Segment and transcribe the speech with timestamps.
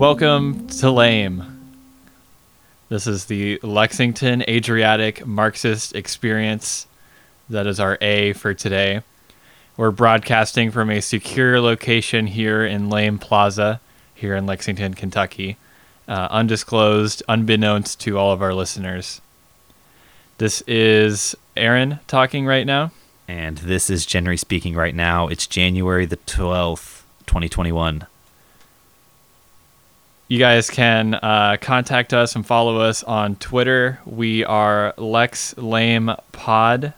[0.00, 1.60] Welcome to Lame.
[2.88, 6.86] This is the Lexington Adriatic Marxist Experience.
[7.50, 9.02] That is our A for today.
[9.76, 13.82] We're broadcasting from a secure location here in Lame Plaza,
[14.14, 15.58] here in Lexington, Kentucky,
[16.08, 19.20] uh, undisclosed, unbeknownst to all of our listeners.
[20.38, 22.92] This is Aaron talking right now.
[23.28, 25.28] And this is January speaking right now.
[25.28, 28.06] It's January the 12th, 2021.
[30.30, 33.98] You guys can uh, contact us and follow us on Twitter.
[34.06, 36.94] We are LexLamePod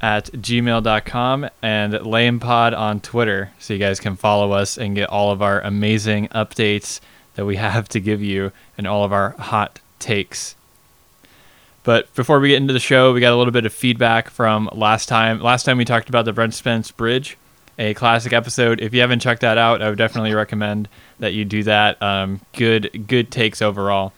[0.00, 3.52] at gmail.com and LamePod on Twitter.
[3.60, 6.98] So you guys can follow us and get all of our amazing updates
[7.36, 10.56] that we have to give you and all of our hot takes.
[11.84, 14.68] But before we get into the show, we got a little bit of feedback from
[14.72, 15.40] last time.
[15.40, 17.36] Last time we talked about the Brent Spence Bridge,
[17.80, 18.80] a classic episode.
[18.80, 20.86] If you haven't checked that out, I would definitely recommend
[21.18, 22.00] that you do that.
[22.02, 24.12] Um, good, good takes overall.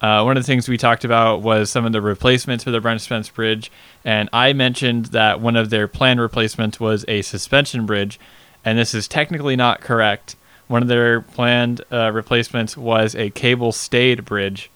[0.00, 2.80] Uh, one of the things we talked about was some of the replacements for the
[2.80, 3.70] Brent Spence Bridge,
[4.04, 8.18] and I mentioned that one of their planned replacements was a suspension bridge,
[8.64, 10.36] and this is technically not correct.
[10.68, 14.70] One of their planned uh, replacements was a cable stayed bridge,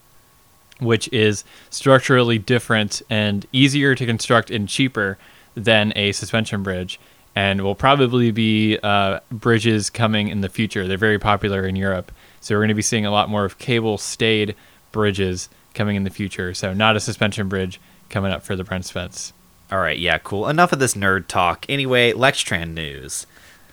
[0.81, 5.19] which is structurally different and easier to construct and cheaper
[5.55, 6.99] than a suspension bridge
[7.37, 10.87] and will probably be uh, bridges coming in the future.
[10.87, 13.59] They're very popular in Europe, so we're going to be seeing a lot more of
[13.59, 14.55] cable stayed
[14.93, 16.55] bridges coming in the future.
[16.55, 19.33] So not a suspension bridge coming up for the Brent Spence.
[19.73, 20.49] All right, yeah, cool.
[20.49, 21.67] Enough of this nerd talk.
[21.69, 23.27] Anyway, Lextran news.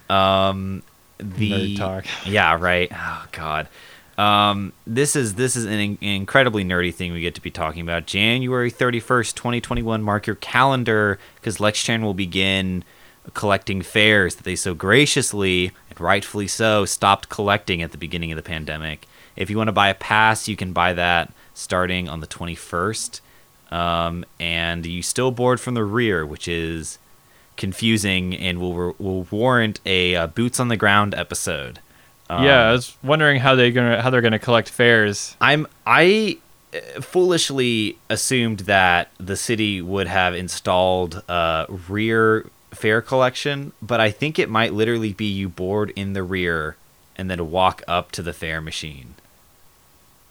[0.10, 0.84] Um,
[1.18, 2.06] the Nerd talk.
[2.26, 2.90] Yeah, right.
[2.94, 3.68] Oh God.
[4.18, 7.82] Um, this is this is an in- incredibly nerdy thing we get to be talking
[7.82, 8.06] about.
[8.08, 10.02] January thirty first, twenty twenty one.
[10.02, 12.84] Mark your calendar because Lextran will begin
[13.34, 18.36] collecting fares that they so graciously and rightfully so stopped collecting at the beginning of
[18.36, 19.08] the pandemic.
[19.36, 23.22] If you want to buy a pass, you can buy that starting on the 21st.
[23.72, 27.00] Um, and you still board from the rear, which is
[27.56, 31.80] confusing and will, will warrant a uh, boots on the ground episode.
[32.30, 35.36] Um, yeah, I was wondering how they gonna how they're gonna collect fares.
[35.42, 36.38] I'm I
[36.74, 44.12] uh, foolishly assumed that the city would have installed uh, rear fare collection, but I
[44.12, 46.78] think it might literally be you board in the rear
[47.16, 49.16] and then walk up to the fare machine.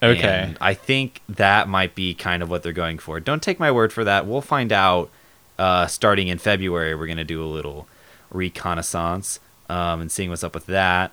[0.03, 0.27] Okay.
[0.27, 3.19] And I think that might be kind of what they're going for.
[3.19, 4.25] Don't take my word for that.
[4.25, 5.11] We'll find out
[5.59, 6.95] uh, starting in February.
[6.95, 7.87] We're going to do a little
[8.31, 11.11] reconnaissance um, and seeing what's up with that.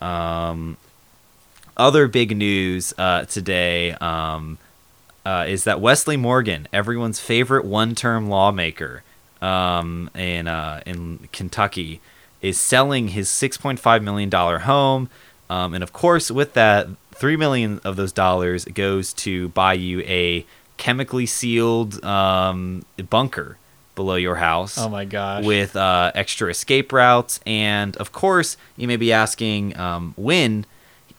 [0.00, 0.76] Um,
[1.76, 4.58] other big news uh, today um,
[5.26, 9.02] uh, is that Wesley Morgan, everyone's favorite one-term lawmaker
[9.42, 12.00] um, in uh, in Kentucky,
[12.40, 15.10] is selling his 6.5 million dollar home,
[15.50, 20.00] um, and of course, with that, three million of those dollars goes to buy you
[20.02, 23.58] a chemically sealed um, bunker
[23.94, 24.78] below your house.
[24.78, 25.44] Oh my gosh.
[25.44, 30.66] With uh, extra escape routes, and of course, you may be asking um, when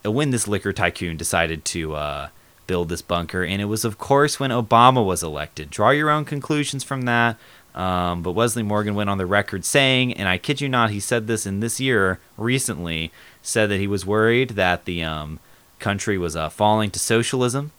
[0.04, 2.28] when this liquor tycoon decided to uh,
[2.68, 5.70] build this bunker, and it was of course when Obama was elected.
[5.70, 7.38] Draw your own conclusions from that.
[7.76, 11.00] Um, but Wesley Morgan went on the record saying, and I kid you not, he
[11.00, 13.12] said this in this year recently,
[13.42, 15.40] said that he was worried that the um,
[15.80, 17.72] country was uh, falling to socialism,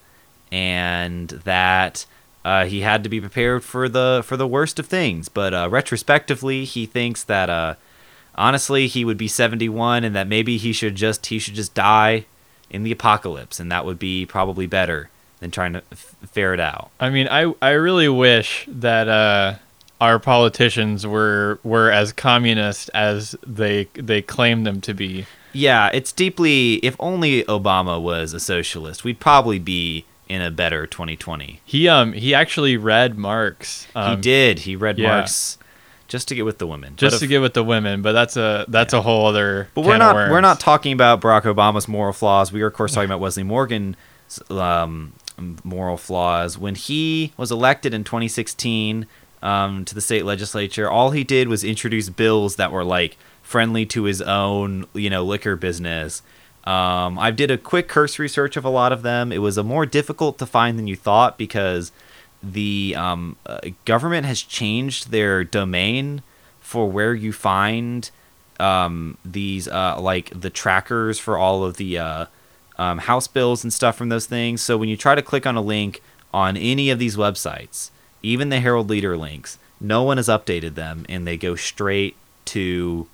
[0.50, 2.06] and that
[2.44, 5.28] uh, he had to be prepared for the for the worst of things.
[5.28, 7.75] But uh, retrospectively, he thinks that uh,
[8.34, 12.27] honestly he would be 71, and that maybe he should just he should just die
[12.69, 15.09] in the apocalypse, and that would be probably better
[15.41, 16.91] than trying to f- ferret out.
[17.00, 19.54] I mean, I I really wish that uh,
[20.00, 25.27] our politicians were were as communist as they they claim them to be.
[25.53, 26.75] Yeah, it's deeply.
[26.77, 31.60] If only Obama was a socialist, we'd probably be in a better 2020.
[31.65, 33.86] He um he actually read Marx.
[33.95, 34.60] Um, he did.
[34.60, 35.09] He read yeah.
[35.09, 35.59] Marx
[36.09, 36.95] just to get with the women.
[36.97, 39.69] just But to get with the women, but that's a that's a whole other.
[39.74, 40.15] But we're not.
[40.15, 42.53] We're not talking about Barack Obama's moral flaws.
[42.53, 43.97] We are, of course, talking about Wesley Morgan's
[44.51, 45.13] um,
[45.65, 46.59] moral flaws.
[46.59, 49.07] When he was elected in 2016
[49.45, 53.85] um, to the state legislature, all he did was introduce bills that were like friendly
[53.87, 56.23] to his own, you know, liquor business.
[56.65, 59.31] Um, I did a quick cursory search of a lot of them.
[59.31, 61.93] It was a more difficult to find than you thought because
[62.43, 66.23] the um, uh, government has changed their domain
[66.61, 68.11] for where you find
[68.59, 72.27] um, these uh, like the trackers for all of the uh,
[72.79, 74.63] um, house bills and stuff from those things.
[74.63, 76.01] So when you try to click on a link
[76.33, 77.91] on any of these websites,
[78.24, 82.16] even the Herald Leader links, no one has updated them, and they go straight
[82.47, 83.06] to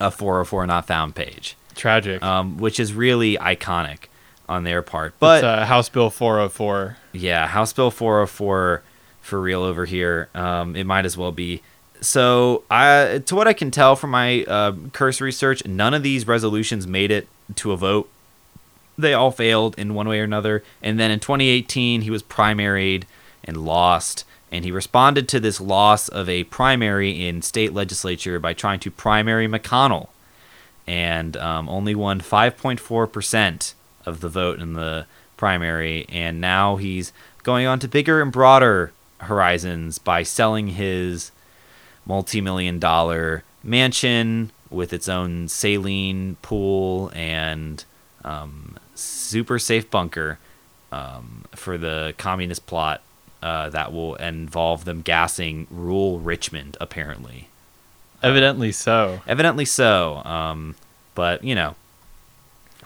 [0.00, 1.56] a 404 not found page.
[1.74, 2.20] Tragic.
[2.22, 4.06] um, which is really iconic
[4.48, 5.14] on their part.
[5.20, 6.96] but uh, House Bill 404.
[7.12, 8.82] yeah, House Bill 404
[9.20, 10.28] for real over here.
[10.34, 11.62] Um, it might as well be.
[12.00, 16.26] So, I, to what I can tell from my uh, cursory search, none of these
[16.26, 18.08] resolutions made it to a vote.
[18.96, 20.64] They all failed in one way or another.
[20.82, 23.04] And then in 2018, he was primaried
[23.48, 24.24] and lost.
[24.52, 28.90] And he responded to this loss of a primary in state legislature by trying to
[28.90, 30.08] primary McConnell
[30.86, 33.74] and um, only won 5.4%
[34.06, 35.06] of the vote in the
[35.36, 36.06] primary.
[36.08, 37.12] And now he's
[37.42, 38.92] going on to bigger and broader
[39.22, 41.32] horizons by selling his
[42.06, 47.84] multi million dollar mansion with its own saline pool and
[48.24, 50.38] um, super safe bunker
[50.92, 53.02] um, for the communist plot
[53.42, 57.48] uh, that will involve them gassing rural Richmond, apparently.
[58.22, 59.20] Evidently so.
[59.26, 60.22] Evidently so.
[60.24, 60.74] Um,
[61.14, 61.76] but you know,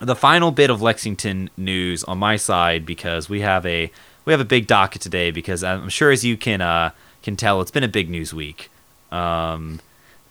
[0.01, 3.91] the final bit of Lexington news on my side because we have a
[4.25, 6.91] we have a big docket today because I'm sure as you can uh,
[7.23, 8.71] can tell it's been a big news week.
[9.11, 9.81] Um,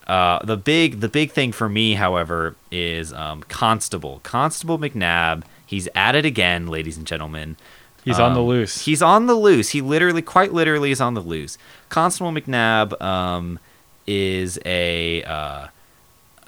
[0.08, 5.44] uh, the big the big thing for me, however, is um, Constable Constable McNabb.
[5.66, 7.56] He's at it again, ladies and gentlemen.
[8.04, 8.86] He's on the Um, loose.
[8.86, 9.70] He's on the loose.
[9.70, 11.58] He literally, quite literally, is on the loose.
[11.90, 13.60] Constable McNabb um,
[14.08, 15.68] is a, uh,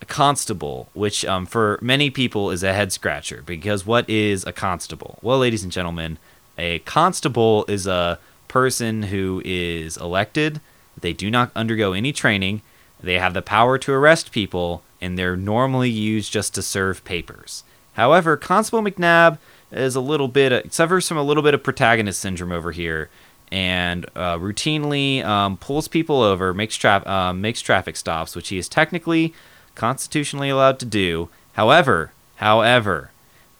[0.01, 3.43] a constable, which um, for many people is a head scratcher.
[3.45, 5.19] Because what is a constable?
[5.21, 6.17] Well, ladies and gentlemen,
[6.57, 10.59] a constable is a person who is elected.
[10.99, 12.61] They do not undergo any training.
[13.01, 17.63] They have the power to arrest people, and they're normally used just to serve papers.
[17.93, 19.37] However, Constable McNabb
[19.73, 23.09] is a little bit suffers from a little bit of protagonist syndrome over here,
[23.51, 28.57] and uh, routinely um, pulls people over, makes tra- uh, makes traffic stops, which he
[28.57, 29.33] is technically
[29.75, 31.29] constitutionally allowed to do.
[31.53, 33.11] However, however,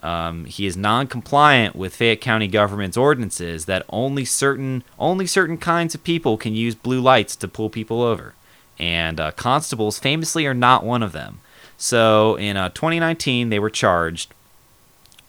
[0.02, 5.96] um, he is non-compliant with Fayette County government's ordinances that only certain only certain kinds
[5.96, 8.34] of people can use blue lights to pull people over,
[8.80, 11.40] and uh, constables famously are not one of them.
[11.78, 14.34] So in uh, 2019, they were charged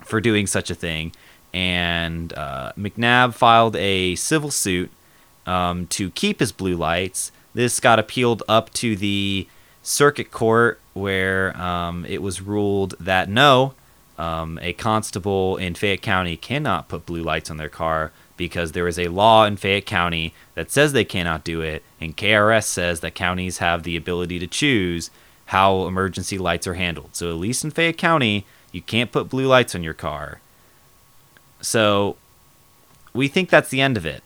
[0.04, 1.12] for doing such a thing,
[1.52, 4.90] and uh, McNabb filed a civil suit
[5.46, 7.32] um, to keep his blue lights.
[7.54, 9.46] This got appealed up to the
[9.82, 13.74] circuit court, where um, it was ruled that no,
[14.18, 18.88] um, a constable in Fayette County cannot put blue lights on their car because there
[18.88, 23.00] is a law in Fayette County that says they cannot do it, and KRS says
[23.00, 25.10] that counties have the ability to choose
[25.46, 27.10] how emergency lights are handled.
[27.12, 30.40] So at least in Fayette County, you can't put blue lights on your car.
[31.60, 32.16] So
[33.14, 34.22] we think that's the end of it.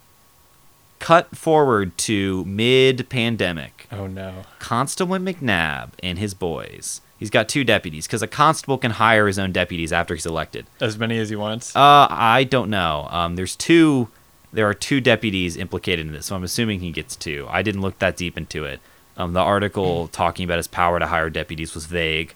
[0.98, 3.86] Cut forward to mid pandemic.
[3.92, 4.42] oh no.
[4.58, 7.00] Constable McNabb and his boys.
[7.18, 10.66] He's got two deputies because a constable can hire his own deputies after he's elected.
[10.80, 11.74] As many as he wants.
[11.76, 13.06] Uh, I don't know.
[13.10, 14.08] Um, there's two.
[14.52, 17.46] There are two deputies implicated in this, so I'm assuming he gets two.
[17.50, 18.80] I didn't look that deep into it.
[19.16, 22.34] Um, the article talking about his power to hire deputies was vague.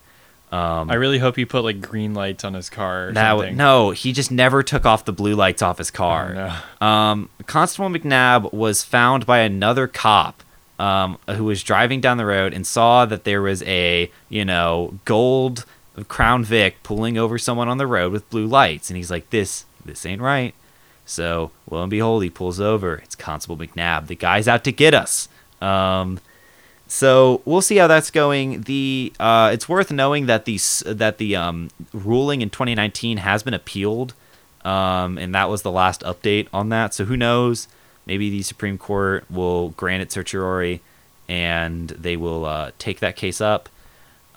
[0.53, 3.57] Um, I really hope he put like green lights on his car or that something.
[3.57, 6.35] no, he just never took off the blue lights off his Oh, car.
[6.81, 6.87] no.
[6.87, 10.43] Um, Constable McNabb was found by another cop
[10.79, 14.99] um, who was driving down the road and saw that there was a, you know,
[15.07, 15.65] gold
[16.09, 19.65] Crown Vic pulling over someone on the road with blue lights, and he's like, "This,
[19.85, 20.55] this ain't right."
[21.07, 22.97] So, lo and behold, he pulls over.
[22.97, 24.07] It's Constable McNabb.
[24.07, 25.29] The guy's out to get us.
[25.61, 26.19] Um,
[26.93, 28.61] so we'll see how that's going.
[28.61, 33.55] The uh, it's worth knowing that the that the um, ruling in 2019 has been
[33.55, 34.13] appealed,
[34.63, 36.93] um, and that was the last update on that.
[36.93, 37.67] So who knows?
[38.05, 40.83] Maybe the Supreme Court will grant it certiorari,
[41.31, 43.71] and they will uh, take that case up.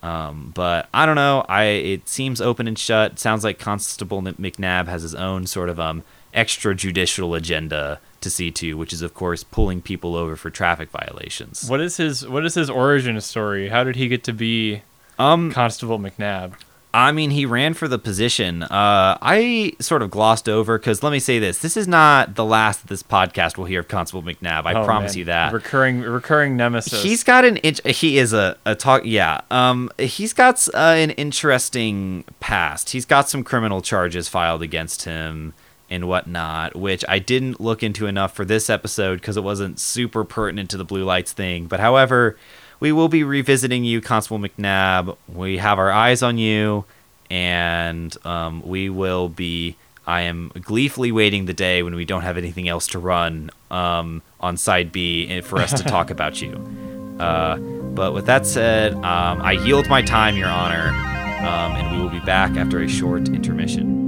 [0.01, 1.43] Um, but I don't know.
[1.50, 3.19] I it seems open and shut.
[3.19, 8.74] Sounds like Constable McNabb has his own sort of um, extrajudicial agenda to see to,
[8.75, 11.70] which is of course pulling people over for traffic violations.
[11.70, 13.70] What is his What is his origin story?
[13.70, 14.82] How did he get to be
[15.17, 16.53] Um, Constable McNabb?
[16.94, 18.63] I mean, he ran for the position.
[18.63, 22.46] Uh, I sort of glossed over because let me say this: this is not the
[22.46, 24.65] last that this podcast will hear of Constable McNabb.
[24.65, 25.20] I Oh, promise man.
[25.20, 25.51] you that.
[25.51, 27.03] recurring recurring nemesis.
[27.03, 31.12] He's got an int- he is a, a talk yeah um he's got uh, an
[31.12, 32.91] interesting past.
[32.91, 35.53] He's got some criminal charges filed against him
[35.95, 40.23] and whatnot, which I didn't look into enough for this episode because it wasn't super
[40.23, 41.65] pertinent to the blue lights thing.
[41.65, 42.37] But however,
[42.79, 45.15] we will be revisiting you, Constable McNabb.
[45.27, 46.85] We have our eyes on you,
[47.31, 49.77] and um, we will be.
[50.07, 54.21] I am gleefully waiting the day when we don't have anything else to run um,
[54.39, 56.53] on side B for us to talk about you.
[57.19, 60.89] Uh, but with that said, um, I yield my time, Your Honor.
[61.39, 64.04] um, and we will be back after a short intermission.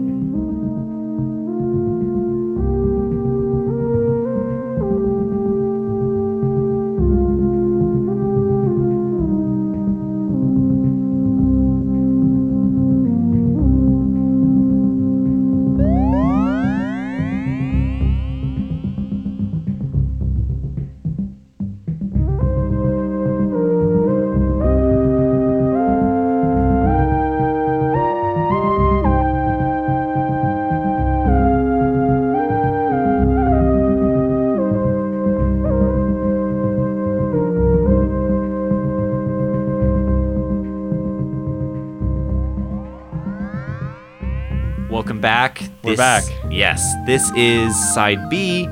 [45.98, 46.26] We're back.
[46.52, 48.68] Yes, this is side B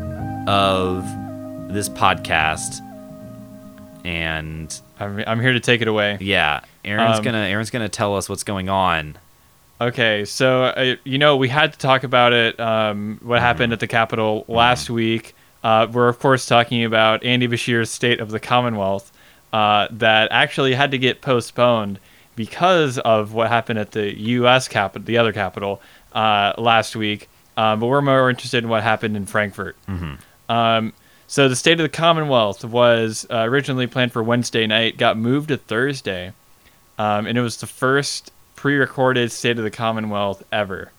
[0.45, 1.03] of
[1.73, 2.81] this podcast,
[4.05, 6.19] and I'm, I'm here to take it away.
[6.21, 9.17] yeah, Aaron's Um, gonna Aaron's gonna tell us what's going on.
[9.81, 12.59] Okay, so uh, you know we had to talk about it.
[12.59, 15.33] Um, what happened at the Capitol last week?
[15.63, 19.11] Uh, we're of course talking about Andy Beshear's State of the Commonwealth
[19.51, 21.97] uh, that actually had to get postponed
[22.35, 24.67] because of what happened at the U.S.
[24.67, 25.81] capital, the other capital,
[26.15, 27.29] uh, last week.
[27.57, 29.77] Um, but we're more interested in what happened in Frankfort.
[30.49, 30.93] Um,
[31.27, 35.47] so the State of the Commonwealth was uh, originally planned for Wednesday night, got moved
[35.49, 36.33] to Thursday,
[36.97, 40.91] um, and it was the first pre-recorded State of the Commonwealth ever.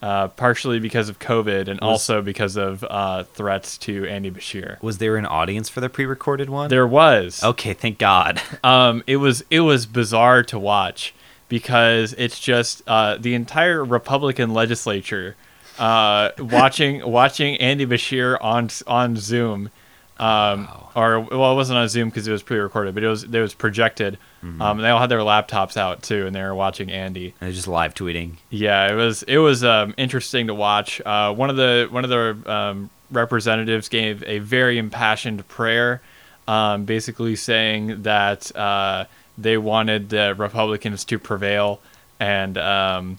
[0.00, 4.80] Uh, partially because of COVID, and Was- also because of uh, threats to Andy Beshear.
[4.80, 6.70] Was there an audience for the pre-recorded one?
[6.70, 7.42] There was.
[7.42, 8.40] Okay, thank God.
[8.62, 11.14] Um, it was it was bizarre to watch
[11.48, 15.36] because it's just uh, the entire Republican legislature
[15.78, 19.70] uh, watching watching Andy Beshear on on Zoom,
[20.18, 23.40] um, or well, it wasn't on Zoom because it was pre-recorded, but it was it
[23.40, 24.18] was projected.
[24.40, 27.34] Um, and they all had their laptops out too, and they were watching Andy.
[27.40, 28.36] And just live tweeting.
[28.50, 31.00] Yeah, it was it was um, interesting to watch.
[31.04, 36.00] Uh, one of the one of the um, representatives gave a very impassioned prayer,
[36.46, 39.06] um, basically saying that uh,
[39.38, 41.80] they wanted the Republicans to prevail,
[42.18, 43.18] and um,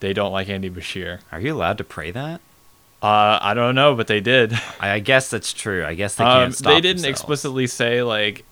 [0.00, 1.20] they don't like Andy Beshear.
[1.30, 2.40] Are you allowed to pray that?
[3.00, 4.58] Uh, I don't know, but they did.
[4.80, 5.84] I, guess that's true.
[5.84, 7.20] I guess they can't Um, stop they didn't themselves.
[7.20, 8.44] explicitly say like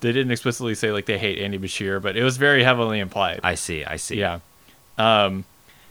[0.00, 3.40] they didn't explicitly say like they hate Andy Beshear, but it was very heavily implied.
[3.42, 3.84] I see.
[3.84, 4.18] I see.
[4.18, 4.40] Yeah.
[4.98, 5.44] Um,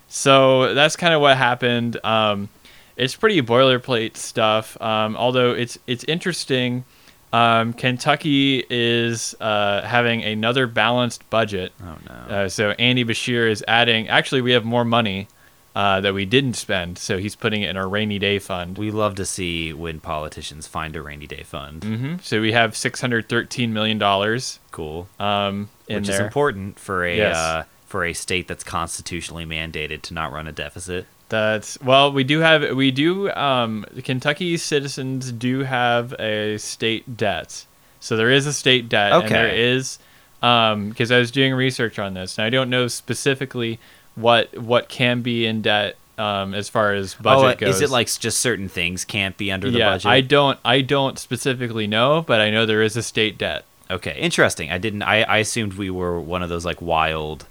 [0.07, 1.99] so that's kind of what happened.
[2.05, 2.49] Um,
[2.95, 4.79] it's pretty boilerplate stuff.
[4.81, 6.85] Um, although it's it's interesting.
[7.33, 11.73] Um, Kentucky is uh, having another balanced budget.
[11.81, 12.13] Oh no.
[12.35, 14.07] Uh, so Andy Beshear is adding.
[14.07, 15.27] Actually, we have more money
[15.75, 16.97] uh, that we didn't spend.
[16.97, 18.77] So he's putting it in our rainy day fund.
[18.77, 21.83] we love to see when politicians find a rainy day fund.
[21.83, 25.07] hmm So we have six hundred thirteen million dollars Cool.
[25.19, 26.15] um, in Which there.
[26.15, 27.35] is important for a Yes.
[27.35, 31.05] uh, for a state that's constitutionally mandated to not run a deficit.
[31.29, 37.65] That's well, we do have we do um Kentucky citizens do have a state debt.
[37.99, 39.71] So there is a state debt and there Okay.
[39.71, 39.99] is
[40.41, 43.79] um because I was doing research on this and I don't know specifically
[44.15, 47.75] what what can be in debt um as far as budget oh, goes.
[47.75, 50.07] is it like just certain things can't be under the yeah, budget?
[50.09, 53.65] I don't I don't specifically know, but I know there is a state debt.
[53.89, 54.69] Okay, interesting.
[54.69, 55.01] I didn't.
[55.03, 57.45] I, I assumed we were one of those like wild.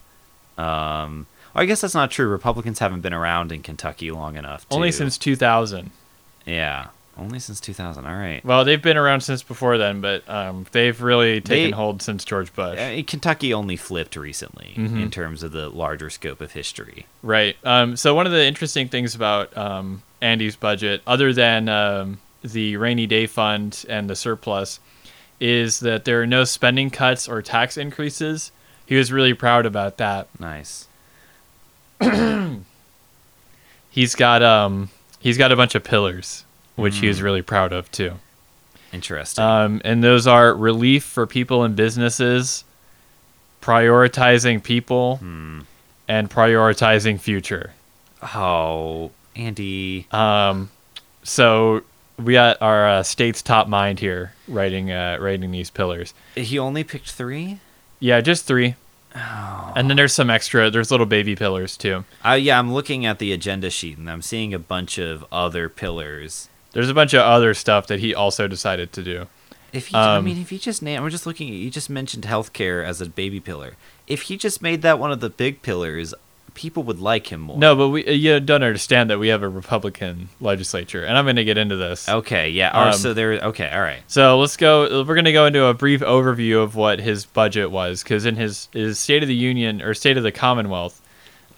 [0.59, 1.27] Um,
[1.57, 2.29] I guess that's not true.
[2.29, 4.67] Republicans haven't been around in Kentucky long enough.
[4.71, 5.91] Only since 2000.
[6.45, 8.05] yeah, only since 2000.
[8.07, 8.45] All right.
[8.45, 12.25] Well, they've been around since before then, but um, they've really taken They- hold since
[12.25, 12.79] George Bush.
[12.79, 15.01] Uh, Kentucky only flipped recently Mhm.
[15.03, 17.07] in terms of the larger scope of history.
[17.23, 17.57] Right.
[17.65, 22.77] Um, so one of the interesting things about um, Andy's budget, other than um, the
[22.77, 24.79] rainy day fund and the surplus,
[25.41, 28.53] is that there are no spending cuts or tax increases.
[28.87, 30.29] He was really proud about that.
[30.39, 30.86] Nice.
[33.91, 37.91] He's got um, he's got a bunch of pillars, which he was really proud of
[37.91, 38.13] too.
[38.93, 39.43] Interesting.
[39.43, 42.65] Um, and those are relief for people and businesses,
[43.63, 45.61] prioritizing people, Hmm.
[46.09, 47.73] and prioritizing future.
[48.35, 50.07] Oh, Andy.
[50.13, 50.71] Um,
[51.23, 51.83] so
[52.19, 56.13] we got our uh, state's top mind here writing uh, writing these pillars.
[56.35, 57.61] He only picked three.
[57.99, 58.75] Yeah, just three.
[59.17, 60.71] And then there's some extra.
[60.71, 62.05] There's little baby pillars too.
[62.25, 65.69] Uh, yeah, I'm looking at the agenda sheet and I'm seeing a bunch of other
[65.69, 66.49] pillars.
[66.73, 69.27] There's a bunch of other stuff that he also decided to do.
[69.73, 71.49] If he, I Um, mean, if he just named, we're just looking.
[71.49, 73.73] at You just mentioned healthcare as a baby pillar.
[74.07, 76.15] If he just made that one of the big pillars,
[76.57, 77.57] people would like him more.
[77.57, 81.37] No, but we you don't understand that we have a Republican legislature, and I'm going
[81.37, 82.09] to get into this.
[82.09, 82.71] Okay, yeah.
[82.71, 83.35] Um, so there.
[83.35, 84.01] Okay, all right.
[84.09, 85.05] So let's go.
[85.05, 88.35] We're going to go into a brief overview of what his budget was, because in
[88.35, 91.01] his his State of the Union or State of the Commonwealth,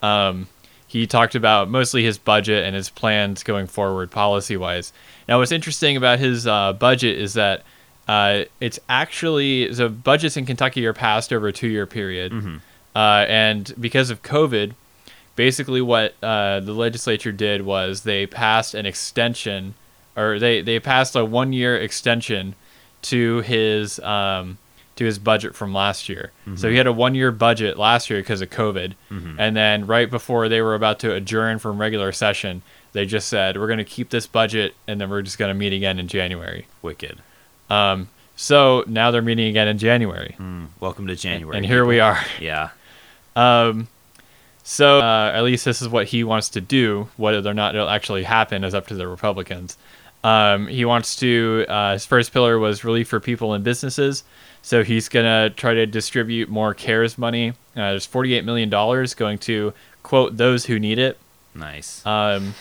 [0.02, 0.49] um,
[0.87, 4.93] he talked about mostly his budget and his plans going forward, policy wise.
[5.28, 7.62] Now, what's interesting about his uh, budget is that
[8.09, 12.33] uh, it's actually the budgets in Kentucky are passed over a two year period,
[12.97, 14.73] uh, and because of COVID,
[15.38, 19.75] basically what uh, the legislature did was they passed an extension
[20.16, 22.57] or they, they passed a one year extension
[23.02, 24.59] to his um,
[24.97, 26.33] to his budget from last year.
[26.57, 28.95] So he had a one year budget last year because of COVID,
[29.38, 33.57] and then right before they were about to adjourn from regular session, they just said
[33.57, 36.09] we're going to keep this budget and then we're just going to meet again in
[36.09, 36.66] January.
[36.83, 37.18] Wicked.
[37.71, 41.57] Um, so now they're meeting again in January, Mm, welcome to January.
[41.57, 42.18] and here we are.
[42.40, 42.71] Yeah.
[43.37, 43.87] Um,
[44.68, 47.08] so uh, at least this is what he wants to do.
[47.16, 49.78] Whether or not it'll actually happen is up to the Republicans.
[50.22, 51.64] Um, he wants to.
[51.66, 54.25] Uh, his first pillar was relief for people and businesses.
[54.60, 57.50] So he's gonna try to distribute more CARES money.
[57.50, 57.54] Uh,
[57.96, 59.72] there's 48 million dollars going to
[60.02, 61.16] quote those who need it.
[61.54, 62.04] Nice.
[62.04, 62.52] Um,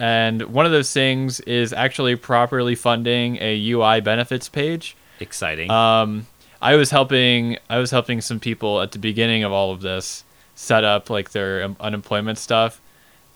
[0.00, 4.96] and one of those things is actually properly funding a UI benefits page.
[5.20, 5.70] Exciting.
[5.70, 6.26] Um,
[6.60, 7.58] I was helping.
[7.70, 10.24] I was helping some people at the beginning of all of this
[10.60, 12.80] set up like their um, unemployment stuff,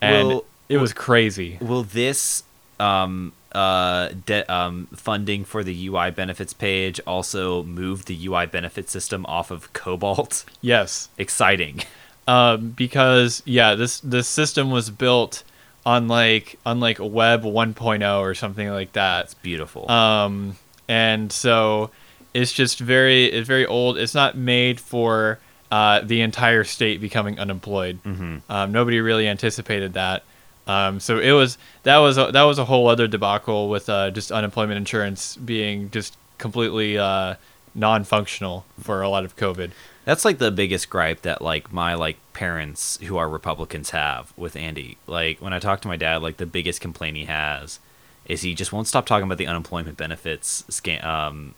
[0.00, 1.56] and Will- it was crazy.
[1.60, 2.42] Will this
[2.80, 8.90] um uh de- um funding for the UI benefits page also move the UI benefit
[8.90, 10.44] system off of COBOL?
[10.60, 11.82] Yes, Exciting.
[12.26, 15.44] um, because yeah, this this system was built
[15.86, 19.26] on like on like Web 1.0 or something like that.
[19.26, 19.88] It's beautiful.
[19.90, 20.56] um,
[20.88, 21.90] and so
[22.34, 23.96] it's just very it's very old.
[23.98, 25.38] It's not made for
[25.72, 27.96] uh, the entire state becoming unemployed.
[28.04, 30.22] hmm Um, nobody really anticipated that.
[30.66, 34.10] Um, so it was that was a, that was a whole other debacle with uh,
[34.12, 37.34] just unemployment insurance being just completely uh,
[37.74, 39.70] non-functional for a lot of COVID.
[40.04, 44.54] That's like the biggest gripe that like my like parents who are Republicans have with
[44.56, 44.98] Andy.
[45.06, 47.78] Like when I talk to my dad, like the biggest complaint he has
[48.26, 51.54] is he just won't stop talking about the unemployment benefits scan um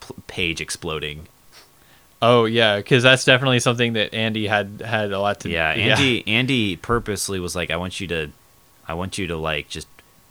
[0.00, 1.26] p- page exploding.
[2.22, 5.48] Oh yeah, because that's definitely something that Andy had had a lot to.
[5.50, 8.30] Yeah, Andy Andy purposely was like I want you to
[8.88, 9.88] I want you to like just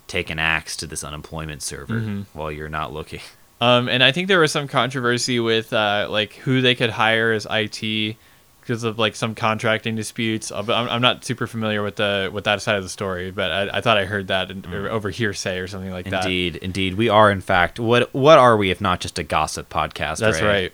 [0.08, 2.26] take an axe to this unemployment server Mhm.
[2.32, 3.20] while you're not looking.
[3.60, 7.32] Um, and I think there was some controversy with uh, like who they could hire
[7.32, 8.16] as IT
[8.60, 10.50] because of like some contracting disputes.
[10.52, 13.50] Uh, I'm, I'm not super familiar with the with that side of the story, but
[13.50, 16.24] I, I thought I heard that in, or over hearsay or something like that.
[16.24, 19.70] Indeed, indeed, we are in fact what what are we if not just a gossip
[19.70, 20.18] podcast?
[20.18, 20.46] That's Ray?
[20.62, 20.72] right.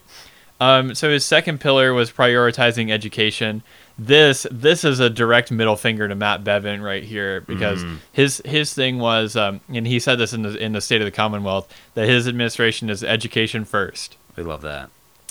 [0.63, 3.63] Um, so his second pillar was prioritizing education.
[3.99, 7.97] This this is a direct middle finger to Matt Bevin right here because Mhm.
[8.13, 11.05] his his thing was, um, and he said this in the in the State of
[11.05, 14.17] the Commonwealth that his administration is education first.
[14.37, 14.89] We love that.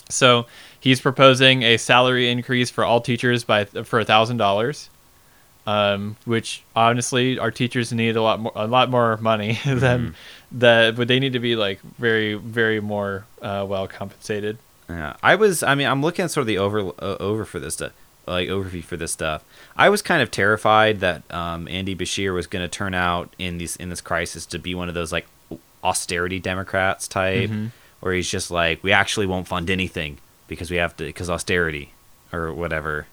[0.09, 0.47] So
[0.79, 4.89] he's proposing a salary increase for all teachers by for a thousand dollars,
[5.65, 10.13] um, which honestly our teachers need a lot more a lot more money than
[10.51, 14.57] that, but they need to be like very very more uh, well compensated.
[14.91, 15.63] Yeah, I was.
[15.63, 17.91] I mean, I'm looking at sort of the over uh, over for this stuff,
[18.27, 19.43] like overview for this stuff.
[19.77, 23.57] I was kind of terrified that um, Andy Beshear was going to turn out in
[23.57, 25.27] these in this crisis to be one of those like
[25.83, 27.71] austerity Democrats type, Mhm.
[27.99, 31.93] where he's just like, we actually won't fund anything because we have to because austerity
[32.33, 33.07] or whatever.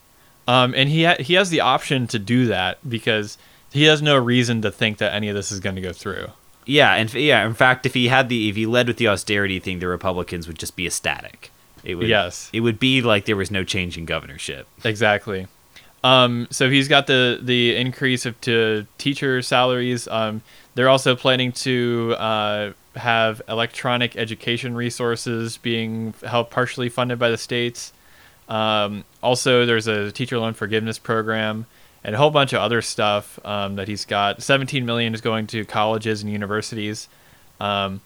[0.46, 3.36] Um, and he ha- he has the option to do that because
[3.70, 6.28] he has no reason to think that any of this is going to go through.
[6.64, 9.58] Yeah, and yeah, in fact, if he had the if he led with the austerity
[9.58, 11.50] thing, the Republicans would just be ecstatic.
[11.84, 12.50] It would Yes.
[12.52, 14.66] it would be like there was no change in governorship.
[14.84, 15.46] Exactly.
[16.04, 20.06] Um, so he's got the the increase of to teacher salaries.
[20.08, 20.42] Um,
[20.74, 27.36] they're also planning to uh, have electronic education resources being helped partially funded by the
[27.36, 27.92] states.
[28.48, 31.66] Um, also, there's a teacher loan forgiveness program
[32.04, 34.40] and a whole bunch of other stuff um, that he's got.
[34.40, 37.08] 17 million is going to colleges and universities.
[37.60, 38.00] Um,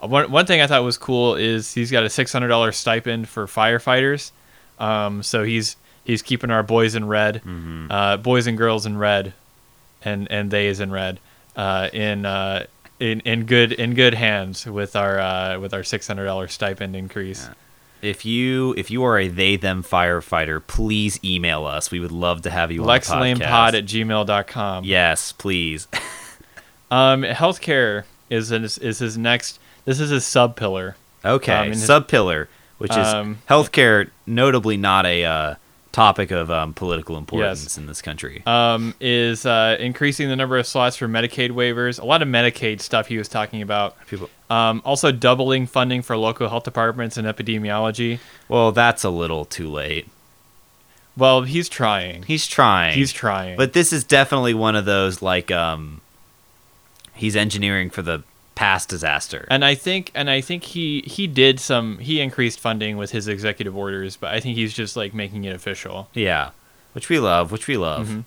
[0.00, 4.30] one, one thing I thought was cool is he's got a $600 stipend for firefighters.
[4.78, 7.90] Um, so he's he's keeping our boys in red, Mm-hmm.
[7.90, 9.32] uh, boys and girls in red,
[10.02, 11.18] and and they is in red,
[11.56, 12.66] uh, in uh,
[13.00, 16.94] in in good in good hands with our uh, with our six hundred dollar stipend
[16.94, 17.46] increase.
[17.48, 17.54] Yeah.
[18.00, 21.90] If you if you are a they them firefighter, please email us.
[21.90, 22.90] We would love to have you on the
[23.44, 23.74] podcast.
[23.74, 24.84] at gmail.com.
[24.84, 25.88] Yes, please.
[26.90, 29.58] Um, healthcare is, is his next.
[29.88, 30.96] This is his sub pillar.
[31.24, 32.46] Okay, Um, sub pillar,
[32.76, 35.54] which is Um, healthcare, notably not a uh,
[35.92, 38.42] topic of um, political importance in this country.
[38.44, 41.98] um, is uh, increasing the number of slots for Medicaid waivers.
[41.98, 43.96] A lot of Medicaid stuff he was talking about.
[44.06, 48.18] People, Um, also, doubling funding for local health departments and epidemiology.
[48.46, 50.06] well, that's a little too late.
[51.16, 52.24] Well, he's trying.
[52.24, 52.94] He's trying.
[52.94, 53.56] He's trying.
[53.56, 56.02] But this is definitely one of those like um
[57.14, 58.22] he's engineering for the
[58.58, 59.46] past disaster.
[59.50, 61.98] and I think, and I think he he did some.
[61.98, 65.54] He increased funding with his executive orders, but I think he's just like making it
[65.54, 66.08] official.
[66.12, 66.50] yeah.
[66.94, 68.08] Which we love, which we love.
[68.08, 68.24] Mhm.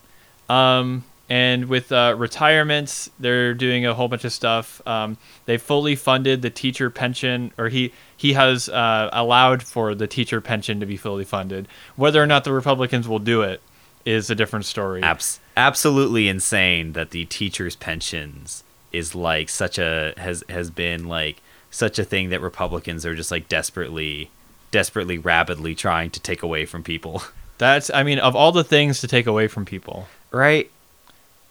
[0.56, 4.82] Um, and with uh, retirements, they're doing a whole bunch of stuff.
[4.88, 10.08] Um, they fully funded the teacher pension, or he he has uh, allowed for the
[10.08, 11.68] teacher pension to be fully funded.
[11.98, 13.60] Whether or not the Republicans will do it
[14.06, 15.02] is a different story.
[15.04, 21.42] Abs- absolutely insane that the teachers' pensions is like such a has has been like
[21.70, 24.30] such a thing that Republicans are just like desperately
[24.72, 27.22] desperately rapidly trying to take away from people.
[27.58, 30.08] That's, I mean, of all the things to take away from people.
[30.32, 30.72] Right?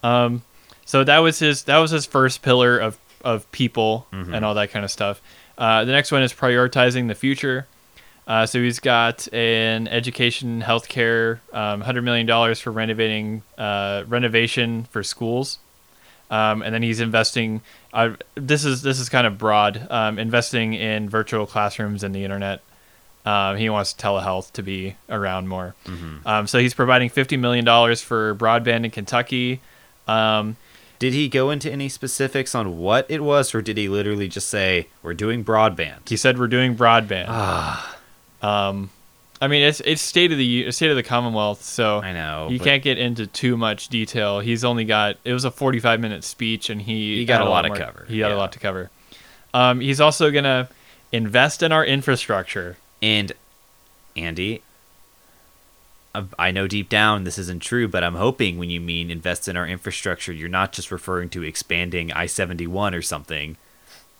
[0.03, 0.41] Um,
[0.85, 4.35] so that was his that was his first pillar of of people Mhm.
[4.35, 5.21] and all that kind of stuff.
[5.57, 7.67] Uh, the next one is prioritizing the future.
[8.27, 14.85] Uh, so he's got an education, healthcare, um, hundred million dollars for renovating uh, renovation
[14.91, 15.59] for schools,
[16.31, 17.61] um, and then he's investing.
[17.93, 19.85] Uh, this is this is kind of broad.
[19.91, 22.61] Um, investing in virtual classrooms and the internet.
[23.23, 25.75] Um, he wants telehealth to be around more.
[25.85, 26.25] Mhm.
[26.25, 29.59] Um, so he's providing fifty million dollars for broadband in Kentucky.
[30.07, 30.55] Um,
[30.97, 34.47] Did he go into any specifics on what it was or did he literally just
[34.49, 36.07] say we're doing broadband?
[36.09, 37.27] he said we're doing broadband.
[39.41, 42.47] Um, I mean, it's it's state of the state of the Commonwealth, so I know.
[42.49, 44.39] you can't get into too much detail.
[44.39, 47.49] He's only got it was a forty five minute speech, and he He got a
[47.49, 48.35] lot to more- cover, He got yeah.
[48.35, 48.89] a lot to cover.
[49.53, 50.69] Um, he's also gonna
[51.11, 52.77] invest in our infrastructure.
[53.01, 53.31] And
[54.15, 54.61] Andy,
[56.13, 59.47] I- I know deep down this isn't true, but I'm hoping when you mean invest
[59.47, 63.57] in our infrastructure, you're not just referring to expanding I 71 or something.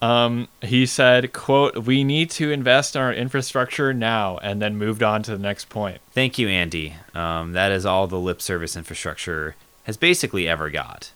[0.02, 5.04] Um, he said, "quote We need to invest in our infrastructure now," and then moved
[5.04, 6.02] on to the next point.
[6.12, 6.96] Thank you, Andy.
[7.14, 11.12] Um, that is all the lip service infrastructure has basically ever got.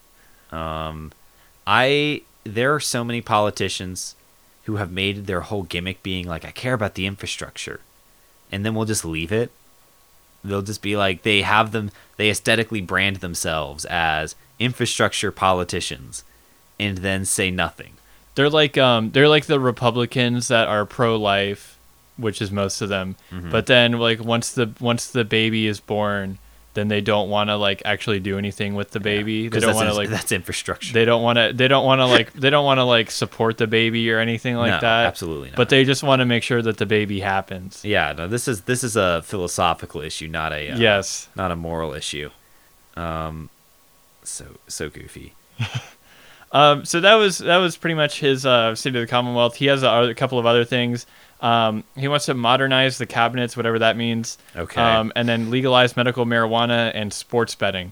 [0.51, 1.11] Um,
[1.65, 4.15] I there are so many politicians
[4.65, 7.81] who have made their whole gimmick being like, I care about the infrastructure,
[8.51, 9.51] and then we'll just leave it.
[10.43, 11.89] They'll just be like they have them.
[12.17, 16.23] They aesthetically brand themselves as infrastructure politicians,
[16.79, 17.93] and then say nothing.
[18.35, 21.77] They're like um, they're like the Republicans that are pro life,
[22.17, 23.15] which is most of them.
[23.31, 23.49] Mhm.
[23.51, 26.37] But then like once the once the baby is born,
[26.73, 29.43] then they don't want to like actually do anything with the baby.
[29.43, 30.91] They 'Cause don't that's want to like that's infrastructure.
[30.91, 33.57] they don't want to they don't want to like they don't want to like support
[33.57, 35.05] the baby or anything like No, that.
[35.05, 35.55] absolutely not.
[35.55, 37.79] But they just want to make sure that the baby happens.
[37.85, 41.29] yeah, no, this is this is a philosophical issue, not a uh, Yes.
[41.37, 42.29] not a moral issue.
[42.97, 43.49] Um,
[44.23, 45.33] so so goofy.
[46.55, 49.55] Um, so that was that was pretty much his uh, state of the Commonwealth.
[49.55, 51.05] He has a, a couple of other things.
[51.41, 54.37] Um, he wants to modernize the cabinets, whatever that means.
[54.55, 54.81] Okay.
[54.81, 57.91] Um, and then legalize medical marijuana and sports betting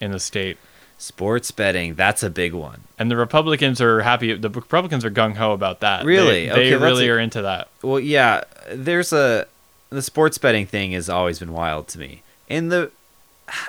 [0.00, 0.58] in the state.
[0.98, 2.82] Sports betting, that's a big one.
[2.98, 4.34] And the Republicans are happy.
[4.34, 6.04] The Republicans are gung ho about that.
[6.04, 6.46] Really?
[6.46, 7.68] They, Okay, they that's really a- are into that.
[7.80, 8.42] Well, yeah,
[8.72, 9.46] there's a
[9.90, 12.22] the sports betting thing has always been wild to me.
[12.50, 12.90] And the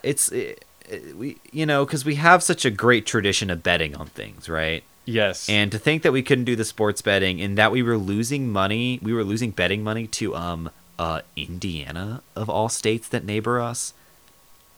[0.04, 0.66] it's it, it-
[1.16, 4.84] we you know cuz we have such a great tradition of betting on things, right?
[5.06, 5.50] Yes.
[5.50, 8.52] And to think that we couldn't do the sports betting and that we were losing
[8.52, 13.60] money, we were losing betting money to um uh Indiana of all states that neighbor
[13.60, 13.94] us.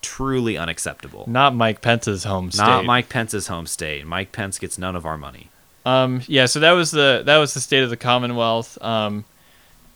[0.02, 1.24] Truly unacceptable.
[1.28, 2.64] not Mike Pence's home state.
[2.64, 4.06] Not Mike Pence's home state.
[4.06, 5.50] Mike Pence gets none of our money.
[5.86, 8.78] Um, yeah, so that was the that was the state of the Commonwealth.
[8.82, 9.24] Um,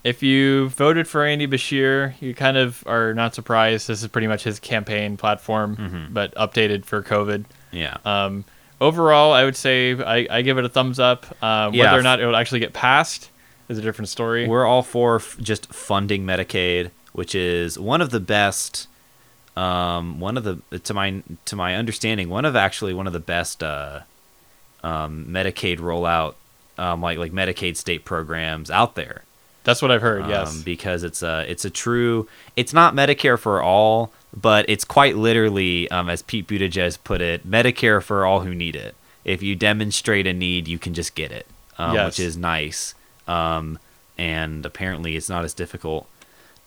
[0.07, 3.87] if you voted for Andy Beshear, you kind of are not surprised.
[3.87, 6.13] This is pretty much his campaign platform, Mhm.
[6.13, 7.45] but updated for COVID.
[7.71, 7.97] Yeah.
[8.05, 8.45] Um,
[8.79, 11.25] overall, I would say I, I give it a thumbs up.
[11.43, 11.85] Um, Yeah.
[11.85, 13.29] Whether or not it will actually get passed
[13.69, 14.47] is a different story.
[14.47, 18.87] We're all for f- just funding Medicaid, which is one of the best.
[19.57, 23.19] Um, one of the to my to my understanding, one of actually one of the
[23.19, 24.01] best uh,
[24.83, 26.35] um, Medicaid rollout,
[26.77, 29.23] um, like like Medicaid state programs out there.
[29.67, 30.21] That's what I've heard.
[30.23, 30.61] um, yes.
[30.63, 32.25] because it's a it's a true
[32.55, 37.45] it's not Medicare for all, but it's quite literally, um, as Pete Buttigieg put it,
[37.45, 38.95] Medicare for all who need it.
[39.25, 41.45] If you demonstrate a need, you can just get it,
[41.77, 42.05] um, Yes.
[42.05, 42.95] which is nice.
[43.27, 43.77] Um,
[44.17, 46.07] and apparently, it's not as difficult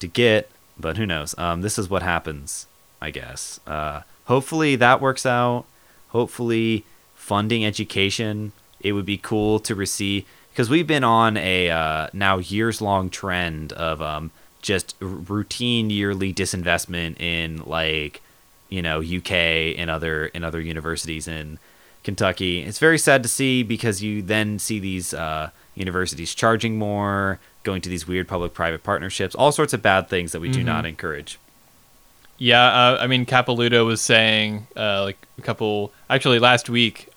[0.00, 1.34] to get, but who knows?
[1.38, 2.66] Um, this is what happens,
[3.00, 3.60] I guess.
[3.66, 5.64] Uh, hopefully, that works out.
[6.08, 6.84] Hopefully,
[7.14, 8.52] funding education.
[8.78, 13.10] It would be cool to receive because we've been on a uh, now years long
[13.10, 14.30] trend of um,
[14.62, 18.20] just r- routine yearly disinvestment in like
[18.68, 21.58] you know UK and other in other universities in
[22.04, 22.60] Kentucky.
[22.62, 27.80] It's very sad to see because you then see these uh, universities charging more, going
[27.82, 30.64] to these weird public-private partnerships, all sorts of bad things that we do Mhm.
[30.66, 31.38] not encourage.
[32.38, 37.08] Yeah, uh, I mean, Capilouto was saying uh, like a couple, actually last week,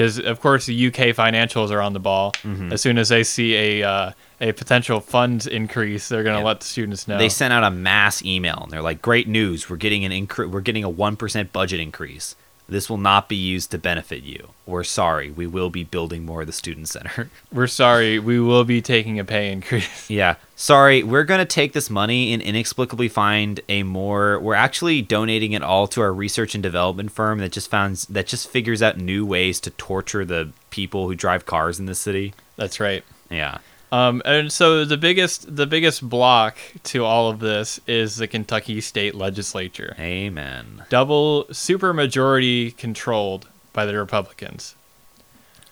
[0.00, 2.32] because of course the UK financials are on the ball.
[2.42, 2.72] Mhm.
[2.72, 6.44] As soon as they see a uh, a potential funds increase, they're gonna Yeah.
[6.44, 7.18] let the students know.
[7.18, 9.68] They sent out a mass email and they're like, "Great news!
[9.68, 12.34] We're getting an incre- We're getting a one percent budget increase.
[12.70, 14.50] This will not be used to benefit you.
[14.66, 15.30] We're sorry.
[15.30, 19.18] We will be building more of the student center." We're sorry, we will be taking
[19.18, 20.08] a pay increase.
[20.10, 21.02] yeah, sorry.
[21.02, 24.38] We're gonna take this money and inexplicably find a more.
[24.38, 28.26] We're actually donating it all to our research and development firm that just found that
[28.26, 32.32] just figures out new ways to torture the people who drive cars in the city.
[32.56, 33.04] That's right.
[33.30, 33.58] Yeah.
[33.92, 38.80] Um, and so the biggest the biggest block to all of this is the Kentucky
[38.80, 40.84] State Legislature, Amen.
[40.88, 44.76] double supermajority controlled by the Republicans.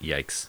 [0.03, 0.49] Yikes.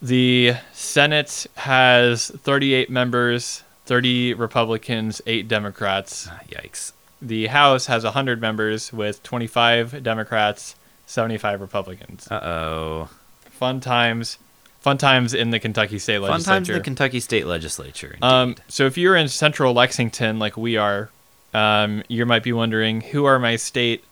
[0.00, 6.28] The Senate has 38 members, 30 Republicans, 8 Democrats.
[6.50, 6.92] Yikes.
[7.20, 10.74] The House has 100 members with 25 Democrats,
[11.06, 12.26] 75 Republicans.
[12.30, 13.08] Uh oh.
[13.50, 14.38] Fun times.
[14.82, 16.44] Fun times in the Kentucky State Legislature.
[16.44, 18.16] Fun times in the Kentucky State Legislature.
[18.20, 21.08] Um, so if you're in central Lexington, like we are,
[21.54, 24.02] um, you might be wondering who are my state,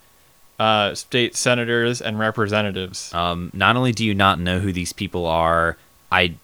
[0.61, 3.13] uh, state senators and representatives.
[3.13, 5.77] Um, not only do you not know who these people are,
[6.13, 6.35] I,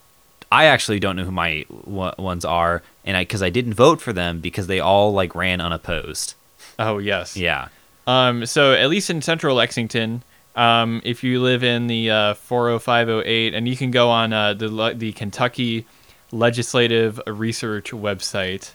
[0.51, 4.01] I actually don't know who my w- ones are, and I because I didn't vote
[4.01, 6.33] for them because they all like ran unopposed.
[6.77, 7.37] Oh yes.
[7.37, 7.69] Yeah.
[8.05, 10.23] Um, so at least in central Lexington,
[10.57, 14.93] um, if you live in the uh, 40508, and you can go on uh, the
[14.97, 15.85] the Kentucky
[16.31, 18.71] Legislative Research website,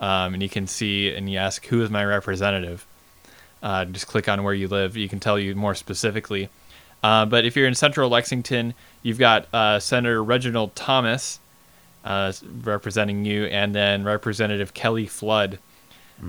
[0.00, 2.84] um, and you can see and you ask who is my representative.
[3.62, 4.96] Uh, just click on where you live.
[4.96, 6.48] You can tell you more specifically.
[7.02, 11.38] Uh, but if you're in central Lexington, you've got uh, Senator Reginald Thomas
[12.04, 15.58] uh, representing you, and then Representative Kelly Flood.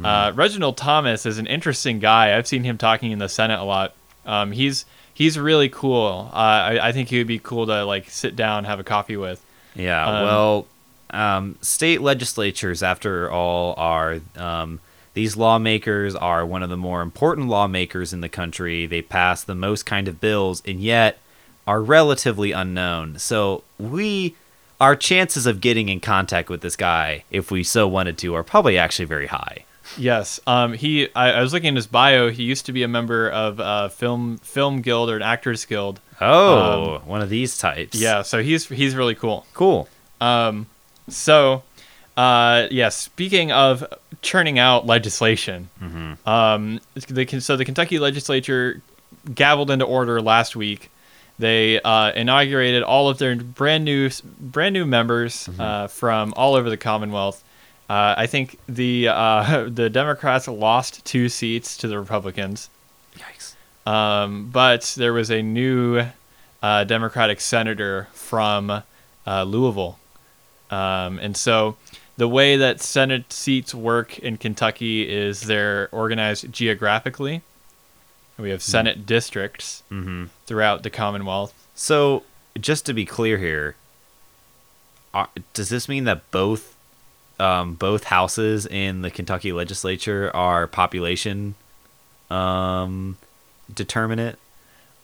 [0.05, 2.37] Uh, Reginald Thomas is an interesting guy.
[2.37, 3.93] I've seen him talking in the Senate a lot.
[4.25, 6.29] Um, he's he's really cool.
[6.33, 9.17] Uh, I, I think he would be cool to like sit down, have a coffee
[9.17, 9.43] with.
[9.75, 10.05] Yeah.
[10.05, 10.67] Um, well,
[11.11, 14.79] um, state legislatures, after all, are um,
[15.13, 18.85] these lawmakers are one of the more important lawmakers in the country.
[18.85, 21.19] They pass the most kind of bills, and yet
[21.65, 23.19] are relatively unknown.
[23.19, 24.35] So we.
[24.79, 28.41] Our chances of getting in contact with this guy, if we so wanted to, are
[28.41, 29.63] probably actually very high.
[29.97, 30.39] Yes.
[30.47, 31.07] Um, he.
[31.15, 32.29] I, I was looking at his bio.
[32.29, 35.99] He used to be a member of uh, film film guild or an actors guild.
[36.19, 37.99] Oh, one of these types.
[37.99, 38.21] Yeah.
[38.21, 39.45] So he's he's really cool.
[39.53, 39.87] Cool.
[40.19, 40.67] Um,
[41.09, 41.63] so,
[42.15, 42.89] uh, yeah.
[42.89, 43.83] Speaking of
[44.21, 46.27] churning out legislation, Mhm.
[46.27, 48.81] um, the, so the Kentucky legislature
[49.29, 50.89] gavelled into order last week.
[51.39, 56.69] They uh, inaugurated all of their brand new brand new members uh, from all over
[56.69, 57.43] the Commonwealth.
[57.91, 62.69] Uh, I think the uh, the Democrats lost two seats to the Republicans.
[63.17, 63.55] Yikes.
[63.85, 66.05] Um, but there was a new
[66.63, 68.69] uh, Democratic senator from
[69.27, 69.97] uh, Louisville.
[70.69, 71.75] Um, and so
[72.15, 77.41] the way that Senate seats work in Kentucky is they're organized geographically.
[78.37, 80.25] We have Senate districts Mm-hmm.
[80.45, 81.53] throughout the Commonwealth.
[81.75, 82.23] So,
[82.59, 83.75] just to be clear here,
[85.13, 86.70] are, does this mean that both
[87.41, 91.55] um, both houses in the Kentucky legislature are population
[92.29, 93.17] um,
[93.73, 94.37] determinate,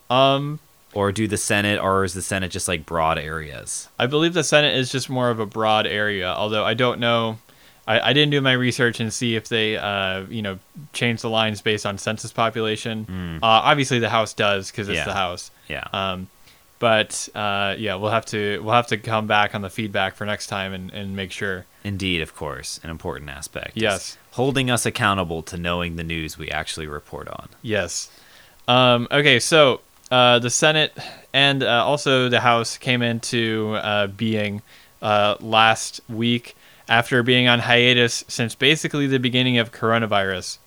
[0.09, 0.59] Um,
[0.93, 3.89] or do the Senate, or is the Senate just like broad areas?
[3.99, 7.37] I believe the Senate is just more of a broad area, although I don't know.
[7.85, 10.59] I, I didn't do my research and see if they, uh, you know,
[10.93, 13.05] change the lines based on census population.
[13.05, 13.37] Mm.
[13.37, 15.05] Uh, obviously, the House does because it's Yeah.
[15.05, 15.51] the House.
[15.69, 15.87] Yeah.
[15.93, 16.27] Um,
[16.79, 20.25] but uh, yeah, we'll have to we'll have to come back on the feedback for
[20.25, 21.65] next time and, and make sure.
[21.87, 23.71] Indeed, of course, an important aspect.
[23.75, 24.17] Yes.
[24.31, 27.47] holding us accountable to knowing the news we actually report on.
[27.61, 28.09] Yes.
[28.67, 30.91] Um, okay, so uh, the Senate
[31.33, 34.61] and uh, also the House came into uh, being
[35.01, 36.55] uh, last week
[36.89, 40.57] after being on hiatus since basically the beginning of coronavirus.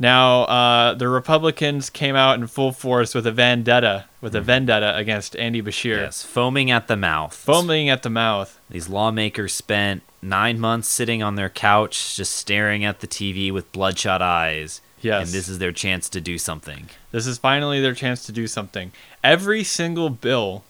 [0.00, 4.96] Now, uh, the Republicans came out in full force with a vendetta, with a vendetta
[4.96, 7.32] against Andy Beshear, Yes, foaming at the mouth.
[7.34, 8.58] foaming at the mouth.
[8.70, 13.70] These lawmakers spent nine months sitting on their couch, just staring at the TV with
[13.72, 14.80] bloodshot eyes.
[15.00, 15.26] Yes.
[15.26, 16.88] And this is their chance to do something.
[17.12, 18.90] This is finally their chance to do something.
[19.22, 20.64] Every single bill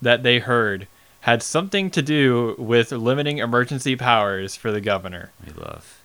[0.00, 0.86] that they heard
[1.22, 5.32] had something to do with limiting emergency powers for the governor.
[5.44, 6.00] We love.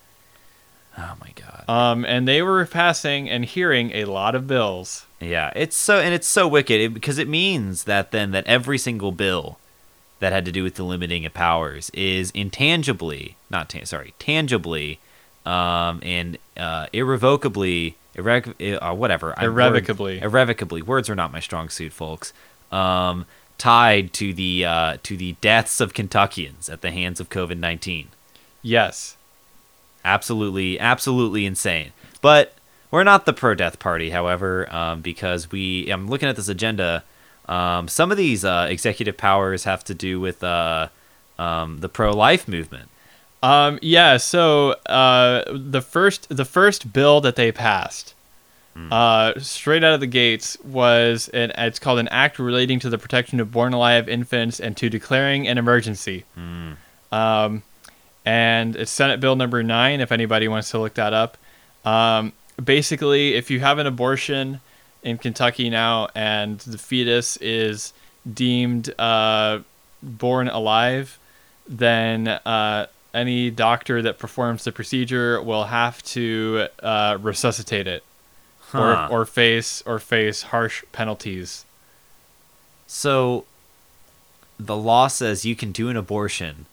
[0.98, 1.66] Oh my god.
[1.68, 5.06] Um, and they were passing and hearing a lot of bills.
[5.20, 9.12] Yeah, it's so and it's so wicked because it means that then that every single
[9.12, 9.60] bill
[10.26, 14.98] that had to do with the limiting of powers is intangibly, not tan- sorry, tangibly,
[15.46, 20.16] um, and uh, irrevocably, irre- uh, whatever, Irrevocably.
[20.16, 20.82] word- irrevocably.
[20.82, 22.34] Words are not my strong suit, folks.
[22.72, 23.28] Um,
[23.60, 28.08] tied to the uh, to the deaths of Kentuckians at the hands of COVID nineteen.
[28.64, 29.16] Yes.
[30.04, 32.54] absolutely absolutely insane but
[32.92, 37.04] we're not the pro-death party however um, because we i'm looking at this agenda
[37.48, 40.88] um, some of these uh, executive powers have to do with uh,
[41.38, 42.90] um, the pro-life movement
[43.44, 44.18] Um, yeah.
[44.18, 48.16] So uh, the first the first bill that they passed,
[48.92, 52.98] uh, straight out of the gates, was an it's called an act relating to the
[52.98, 56.26] protection of born alive infants and to declaring an emergency.
[57.12, 57.62] Um,
[58.26, 60.02] and it's Senate Bill number nine.
[60.02, 61.38] If anybody wants to look that up,
[61.86, 64.60] um, basically, if you have an abortion
[65.06, 67.94] in Kentucky now and the fetus is
[68.32, 69.60] deemed uh,
[70.04, 71.18] born alive,
[71.68, 78.04] then uh, any doctor that performs the procedure will have to uh, resuscitate it
[78.70, 79.08] Huh.
[79.12, 81.64] or, or face or face harsh penalties.
[82.88, 83.46] so
[84.60, 86.66] the law says you can do an abortion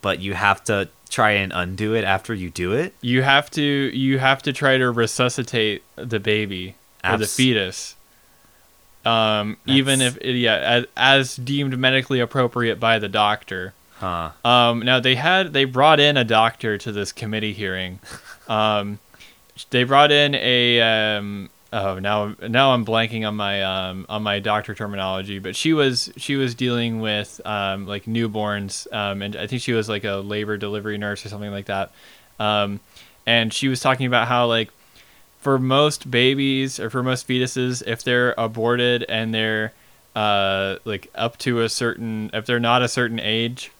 [0.00, 3.62] but you have to try and undo it after you do it You have to
[3.62, 6.74] you have to try to resuscitate the baby
[7.14, 7.96] or the fetus.
[9.04, 13.72] Um, even if yeah, as, as deemed medically appropriate by the doctor.
[13.98, 18.00] huh Um, now they had they brought in a doctor to this committee hearing.
[18.48, 19.00] Um,
[19.70, 24.38] they brought in a um, oh now now I'm blanking on my um, on my
[24.38, 29.48] doctor terminology, but she was she was dealing with um, like newborns, um, and I
[29.48, 31.90] think she was like a labor delivery nurse or something like that.
[32.38, 32.78] Um,
[33.26, 34.70] and she was talking about how like
[35.46, 39.72] for most babies or for most fetuses, if they're aborted and they're
[40.16, 43.70] uh, like up to a certain, if they're not a certain age,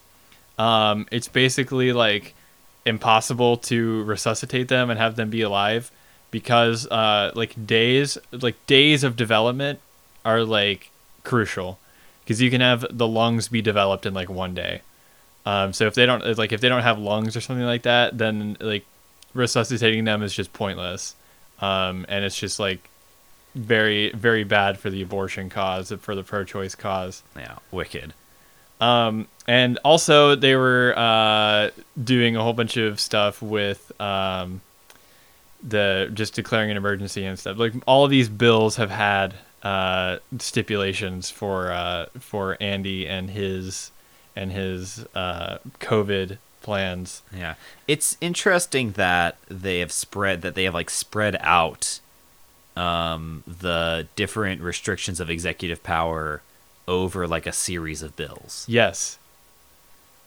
[0.60, 2.36] um, it's basically like
[2.84, 5.90] impossible to resuscitate them and have them be alive
[6.30, 9.80] because uh, like days, like days of development
[10.24, 10.92] are like
[11.24, 11.80] crucial
[12.22, 14.82] because you can have the lungs be developed in like one day.
[15.44, 18.18] Um, so if they don't like if they don't have lungs or something like that,
[18.18, 18.86] then like
[19.34, 21.16] resuscitating them is just pointless,
[21.60, 22.88] um, and it's just like
[23.54, 27.22] very very bad for the abortion cause for the pro-choice cause.
[27.36, 28.12] yeah wicked
[28.80, 31.70] Um, and also they were uh,
[32.02, 34.60] doing a whole bunch of stuff with um,
[35.62, 37.58] the just declaring an emergency and stuff.
[37.58, 43.90] Like all of these bills have had uh, stipulations for uh, for Andy and his
[44.34, 47.22] and his uh, COVID plans.
[47.34, 47.54] Yeah.
[47.88, 52.00] It's interesting that they have spread that they have like spread out
[52.76, 56.42] um the different restrictions of executive power
[56.86, 58.66] over like a series of bills.
[58.68, 59.18] Yes.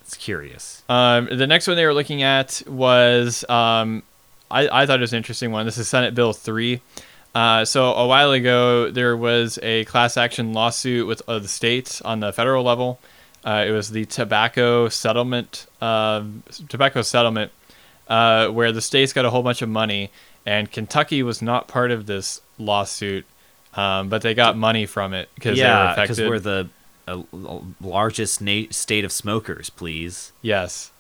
[0.02, 0.82] It's curious.
[0.90, 4.02] Um, the next one they were looking at was um,
[4.50, 5.66] I, I thought it was an interesting one.
[5.68, 6.82] This is Senate Bill 3.
[7.36, 12.02] Uh, so a while ago, there was a class action lawsuit with uh, the states
[12.02, 13.00] on the federal level.
[13.46, 16.24] Uh, it was the tobacco settlement, uh,
[16.68, 17.52] tobacco settlement,
[18.08, 20.12] uh, where the states got a whole bunch of money,
[20.46, 23.26] and Kentucky was not part of this lawsuit,
[23.76, 26.70] um, but they got money from it because yeah, because we're the
[27.08, 27.22] uh,
[27.82, 30.32] largest na- state of smokers, please.
[30.42, 30.92] Yes.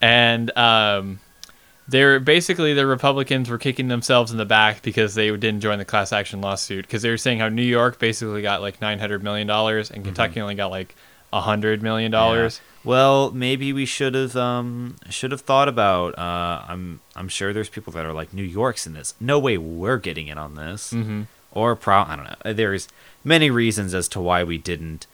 [0.00, 1.20] And um,
[1.88, 5.84] they're basically the Republicans were kicking themselves in the back because they didn't join the
[5.84, 9.22] class action lawsuit because they were saying how New York basically got like nine hundred
[9.22, 10.94] million dollars and Kentucky only got like
[11.32, 12.60] a hundred million dollars.
[12.62, 12.90] Yeah.
[12.90, 17.68] Well, maybe we should have um should have thought about uh I'm I'm sure there's
[17.68, 19.14] people that are like New York's in this.
[19.20, 20.92] No way we're getting in on this.
[20.92, 21.22] Mm-hmm.
[21.52, 22.52] Or pro I don't know.
[22.52, 22.88] There's
[23.24, 25.06] many reasons as to why we didn't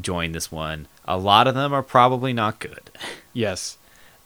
[0.00, 0.88] join this one.
[1.06, 2.90] A lot of them are probably not good.
[3.34, 3.78] Yes.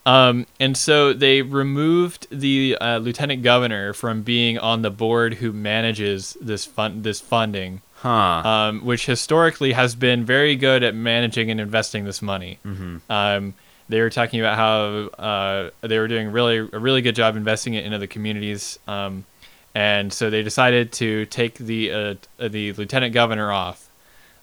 [0.05, 5.53] Um, and so they removed the uh, lieutenant governor from being on the board who
[5.53, 7.83] manages this fund this funding.
[8.07, 8.49] Huh.
[8.49, 12.59] um, which historically has been very good at managing and investing this money.
[12.65, 13.01] Mhm.
[13.11, 13.55] Um,
[13.89, 17.75] they were talking about how uh, they were doing really a really good job investing
[17.75, 19.25] it into the communities, um,
[19.75, 23.89] and so they decided to take the uh, the lieutenant governor off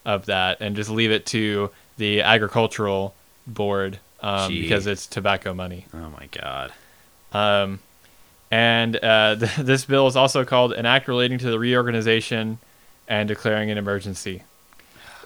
[0.05, 3.13] of that and just leave it to the agricultural
[3.47, 5.85] board um, because it's tobacco money.
[5.93, 6.71] oh my god.
[7.33, 7.79] Um,
[8.51, 12.59] and uh, th- this bill is also called an act relating to the reorganization
[13.07, 14.43] and declaring an emergency.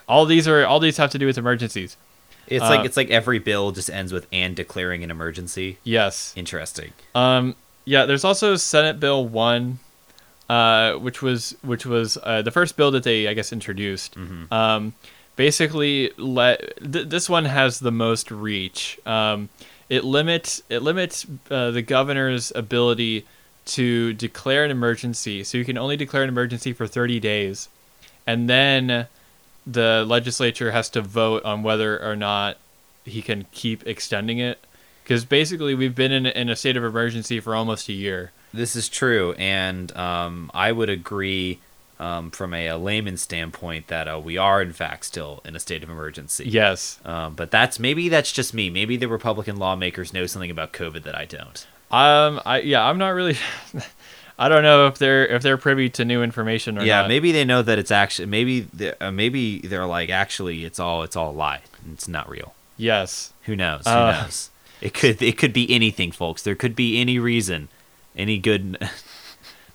[0.07, 1.97] All these are all these have to do with emergencies.
[2.47, 5.78] It's Uh, like it's like every bill just ends with and declaring an emergency.
[5.84, 6.34] Yes.
[6.36, 6.93] Interesting.
[7.13, 7.55] Um,
[7.86, 9.80] Yeah, there's also Senate Bill One,
[10.49, 14.15] uh, which was which was uh, the first bill that they I guess introduced.
[14.15, 14.51] Mhm.
[14.51, 14.93] Um,
[15.36, 18.97] basically, let th- this one has the most reach.
[19.05, 19.49] Um,
[19.89, 23.25] it limits it limits uh, the governor's ability
[23.68, 25.43] to declare an emergency.
[25.43, 27.70] So you can only declare an emergency for 30 days,
[28.26, 29.07] and then
[29.65, 32.57] the legislature has to vote on whether or not
[33.03, 34.59] he can keep extending it.
[35.03, 38.32] Because basically, we've been in, in a state of emergency for almost a year.
[38.53, 41.59] This is true, and um, I would agree
[41.99, 45.59] um, from a, a layman standpoint that uh, we are in fact still in a
[45.59, 46.45] state of emergency.
[46.47, 46.99] Yes.
[47.05, 48.70] Um, but that's maybe that's just me.
[48.70, 51.65] Maybe the Republican lawmakers know something about COVID that I don't.
[51.91, 52.41] Um.
[52.45, 52.83] I yeah.
[52.83, 53.38] I'm not really.
[54.39, 57.07] I don't know if they're if they're privy to new information or yeah, not.
[57.07, 61.01] maybe they know that it's actually maybe they're, uh, maybe they're like actually it's all
[61.03, 61.61] it's all a lie.
[61.91, 62.53] It's not real.
[62.77, 63.33] Yes.
[63.45, 63.83] Who knows?
[63.85, 64.21] Who Uh.
[64.21, 64.49] knows?
[64.79, 66.43] It could it could be anything, folks.
[66.43, 67.69] There could be any reason,
[68.15, 68.77] any good.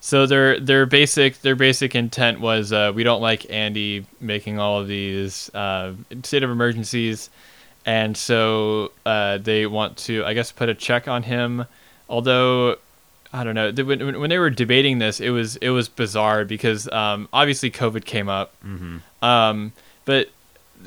[0.05, 4.81] So their their basic their basic intent was uh, we don't like Andy making all
[4.81, 5.93] of these uh,
[6.23, 7.29] state of emergencies,
[7.85, 11.63] and so uh, they want to I guess put a check on him.
[12.09, 12.77] Although
[13.31, 16.87] I don't know when when they were debating this, it was it was bizarre because
[16.91, 19.71] um, obviously COVID came up, hmm um,
[20.05, 20.29] but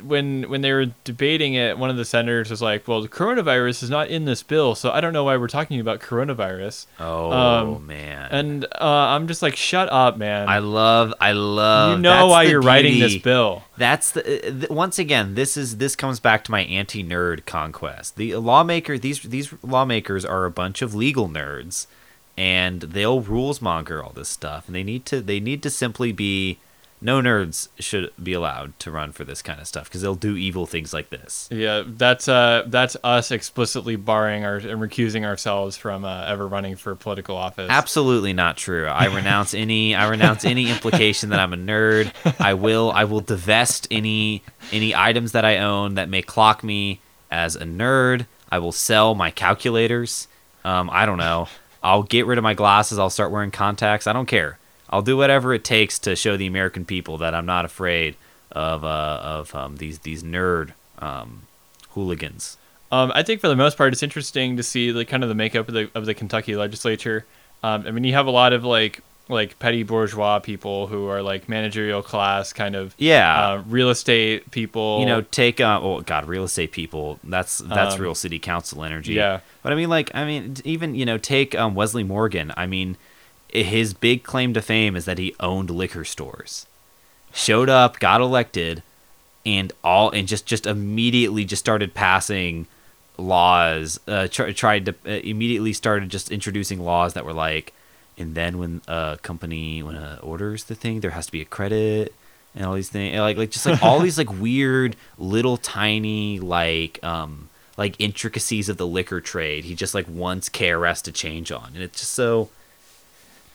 [0.02, 3.82] when when they were debating it, one of the senators was like, "Well, the coronavirus
[3.82, 7.32] is not in this bill, so I don't know why we're talking about coronavirus." Oh
[7.32, 8.28] Um, man.
[8.30, 10.48] And uh, I'm just like, "Shut up, man!
[10.48, 11.96] I love, I love.
[11.96, 15.34] you know why you're writing this bill." That's the uh, th- once again.
[15.34, 18.16] This is this comes back to my anti-nerd conquest.
[18.16, 21.86] The lawmaker, these these lawmakers are a bunch of legal nerds,
[22.38, 24.66] and they'll rules monger all this stuff.
[24.66, 26.58] And they need to they need to simply be
[27.00, 30.36] no nerds should be allowed to run for this kind of stuff because they'll do
[30.36, 31.48] evil things like this.
[31.50, 36.76] Yeah, that's uh, that's us explicitly barring our and recusing ourselves from uh, ever running
[36.76, 37.68] for political office.
[37.70, 38.86] Absolutely not true.
[38.86, 42.12] I renounce any I renounce any implication that I'm a nerd.
[42.40, 44.42] I will I will divest any
[44.72, 48.26] any items that I own that may clock me as a nerd.
[48.50, 50.28] I will sell my calculators.
[50.64, 51.48] Um, I don't know.
[51.82, 52.98] I'll get rid of my glasses.
[52.98, 54.06] I'll start wearing contacts.
[54.06, 54.58] I don't care.
[54.90, 58.16] I'll do whatever it takes to show the American people that I'm not afraid
[58.52, 61.42] of uh, of um, these these nerd um,
[61.90, 62.56] hooligans.
[62.92, 65.34] Um, I think for the most part, it's interesting to see the kind of the
[65.34, 67.24] makeup of the of the Kentucky legislature.
[67.62, 71.20] Um, I mean, you have a lot of like like petty bourgeois people who are
[71.20, 73.54] like managerial class kind of Yeah.
[73.54, 75.00] uh, real estate people.
[75.00, 78.84] you know take uh oh god real estate people that's that's Um, real city council
[78.84, 79.40] energy yeah.
[79.64, 82.96] but i mean like i mean even you know take um, wesley morgan i mean
[83.64, 86.66] his big claim to fame is that he owned liquor stores.
[87.32, 88.82] Showed up got elected
[89.44, 92.66] and all and just just immediately just started passing
[93.18, 97.72] laws uh tr- tried to uh, immediately started just introducing laws that were like
[98.18, 101.44] and then when a company when a orders the thing there has to be a
[101.46, 102.14] credit
[102.54, 107.02] and all these things like like just like all these like weird little tiny like
[107.02, 111.72] um like intricacies of the liquor trade he just like wants KRS to change on.
[111.74, 112.48] And it's just so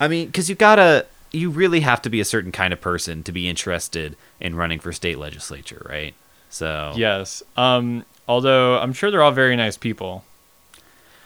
[0.02, 3.24] I mean because you gotta you really have to be a certain kind of person
[3.24, 6.14] to be interested in running for state legislature right
[6.52, 7.42] so Yes.
[7.58, 10.24] Um, although I'm sure they're all very nice people.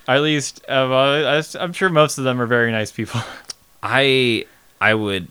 [0.08, 3.22] At least, uh, well, I'm sure most of them are very nice people.
[3.84, 4.46] I
[4.80, 5.28] I would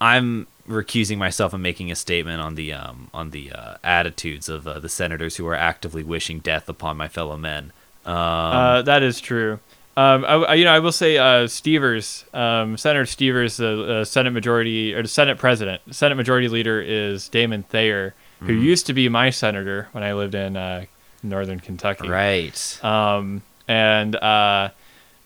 [0.00, 4.66] I'm recusing myself and making a statement on the um on the uh, attitudes of
[4.66, 7.72] uh, the senators who are actively wishing death upon my fellow men.
[8.04, 9.60] Um, uh, that is true.
[9.96, 14.04] Um, I, I- you know, I will say, uh, Stivers, um, Senator Stivers, the uh,
[14.04, 18.62] Senate Majority or the Senate President, Senate Majority Leader is Damon Thayer, who Mhm.
[18.62, 20.84] used to be my senator when I lived in uh,
[21.22, 22.08] Northern Kentucky.
[22.08, 22.84] right.
[22.84, 24.70] Um, and uh,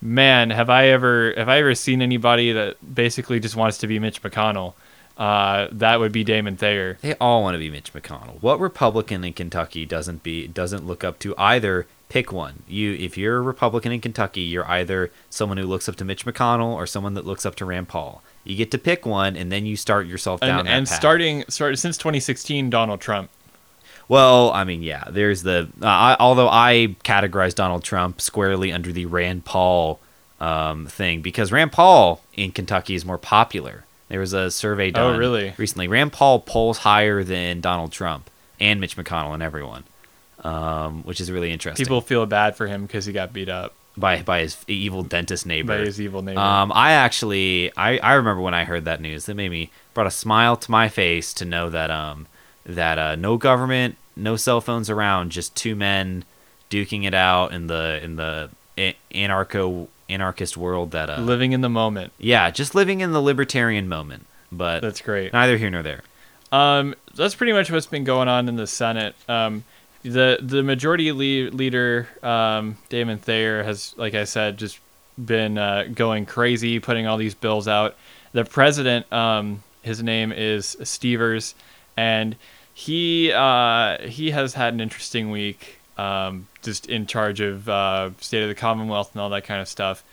[0.03, 3.99] man, have I ever have I ever seen anybody that basically just wants to be
[3.99, 4.75] Mitch McConnell?
[5.19, 6.97] Uh, that would be Damon Thayer.
[7.01, 8.41] They all want to be Mitch McConnell.
[8.41, 11.87] What Republican in Kentucky doesn't be doesn't look up to either?
[12.09, 12.63] Pick one.
[12.67, 16.25] You, if you're a Republican in Kentucky, you're either someone who looks up to Mitch
[16.25, 18.23] McConnell or someone that looks up to Rand Paul.
[18.45, 21.77] You get to pick one, and then you start yourself down And, and starting started
[21.77, 23.29] since 2016, Donald Trump.
[24.07, 25.69] Well, I mean, yeah, there's the.
[25.83, 30.01] Uh, I, although I categorize Donald Trump squarely under the Rand Paul
[30.41, 33.85] um, thing because Rand Paul in Kentucky is more popular.
[34.09, 35.55] There was a survey Oh, done really?
[35.59, 35.89] recently.
[35.89, 39.85] Rand Paul polls higher than Donald Trump and Mitch McConnell and everyone,
[40.45, 41.85] um, which is really interesting.
[41.85, 45.45] People feel bad for him because he got beat up by by his evil dentist
[45.45, 45.77] neighbor.
[45.79, 46.41] by his evil neighbor.
[46.41, 49.27] Um, I actually, I, I remember when I heard that news.
[49.27, 52.27] That made me brought a smile to my face to know that um
[52.65, 56.25] that uh, no government, no cell phones around, just two men
[56.71, 58.51] duking it out in the in the
[59.13, 62.13] anarcho anarchist world that uh, Living in the moment.
[62.19, 64.27] yeah, just living in the libertarian moment.
[64.51, 65.33] But That's great.
[65.33, 66.03] neither here nor there.
[66.51, 69.15] Um, that's pretty much what's been going on in the Senate.
[69.29, 69.65] Um,
[70.03, 74.79] the the majority le- leader, um, Damon Thayer, has, like I said, just
[75.23, 77.97] been uh, going crazy, putting all these bills out.
[78.33, 81.55] The president, um, his name is Stivers,
[81.97, 82.37] and
[82.73, 85.81] he uh, he has had an interesting week.
[85.99, 89.69] Um, just in charge of uh, state of the Commonwealth and all that kind of
[89.69, 90.05] stuff.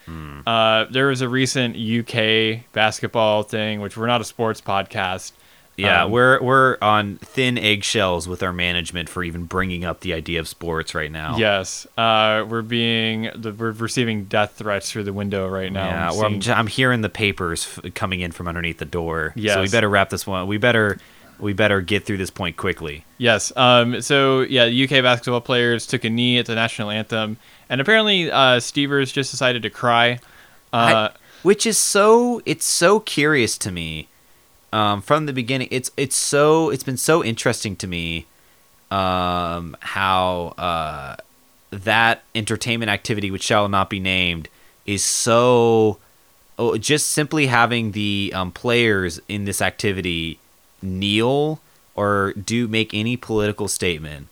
[0.46, 5.32] Uh, there was a recent UK basketball thing, which we're not a sports podcast.
[5.76, 10.14] Yeah, Um, we're we're on thin eggshells with our management for even bringing up the
[10.14, 11.36] idea of sports right now.
[11.36, 15.84] Yes, uh, we're being the, we're receiving death threats through the window right now.
[15.86, 18.78] Yeah, I'm well, I'm, seeing- j- I'm hearing the papers f- coming in from underneath
[18.78, 19.34] the door.
[19.36, 20.46] so we better wrap this one.
[20.46, 20.96] We better
[21.38, 23.04] we better get through this point quickly.
[23.18, 23.52] yes.
[23.56, 24.00] Um.
[24.00, 27.36] So yeah, UK basketball players took a knee at the national anthem,
[27.68, 30.18] and apparently uh, Stivers just decided to cry.
[30.72, 34.08] Uh, I- which is so it's so curious to me
[34.72, 35.68] um, from the beginning.
[35.70, 38.26] It's it's so it's been so interesting to me
[38.90, 41.16] um, how uh,
[41.70, 44.48] that entertainment activity, which shall not be named,
[44.86, 45.98] is so
[46.58, 50.38] oh, just simply having the um, players in this activity
[50.86, 51.60] kneel
[51.94, 54.28] or do make any political statement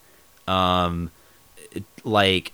[0.49, 1.11] um
[1.73, 2.53] it- like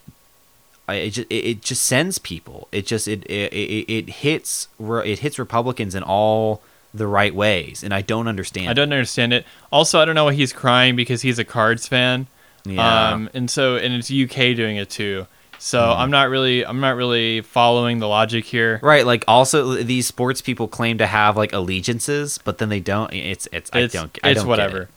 [0.88, 4.68] I, it just it, it just sends people it just it it, it it hits
[4.78, 8.92] re- it hits republicans in all the right ways and i don't understand I don't
[8.92, 9.44] understand it.
[9.70, 12.26] Also, I don't know why he's crying because he's a Cards fan.
[12.64, 13.30] yeah Um.
[13.32, 15.26] And so, and it's UK doing it too.
[15.62, 15.98] So Mhm.
[15.98, 18.80] I'm not really I'm not really following the logic here.
[18.82, 23.12] right like also these sports people claim to have like allegiances but then they don't
[23.12, 24.82] it's it's, it's, i don't I it's don't whatever.
[24.82, 24.88] it.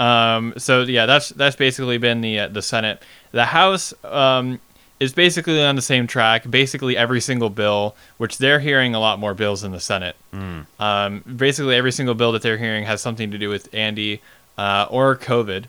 [0.00, 3.02] Um, so yeah, that's that's basically been the uh, the Senate.
[3.32, 4.58] The House um,
[4.98, 6.50] is basically on the same track.
[6.50, 10.16] Basically every single bill, which they're hearing a lot more bills in the Senate.
[10.34, 10.64] Mm.
[10.78, 14.22] Um, basically every single bill that they're hearing has something to do with Andy
[14.56, 15.64] uh, or COVID.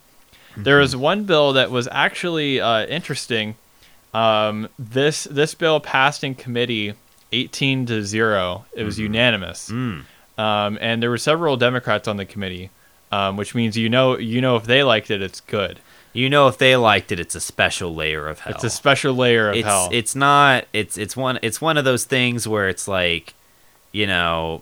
[0.57, 3.55] There was one bill that was actually uh, interesting.
[4.13, 6.93] Um, this this bill passed in committee,
[7.31, 8.65] eighteen to zero.
[8.73, 10.03] It was unanimous Mm.
[10.37, 12.69] um, and there were several Democrats on the committee,
[13.11, 15.79] um, which means you know you know if they liked it, it's good.
[16.13, 19.13] you know if they liked it it's a special layer of hell It's a special
[19.13, 19.87] layer of it's hell.
[19.93, 23.33] it's not it's it's one it's one of those things where it's like
[23.93, 24.61] you know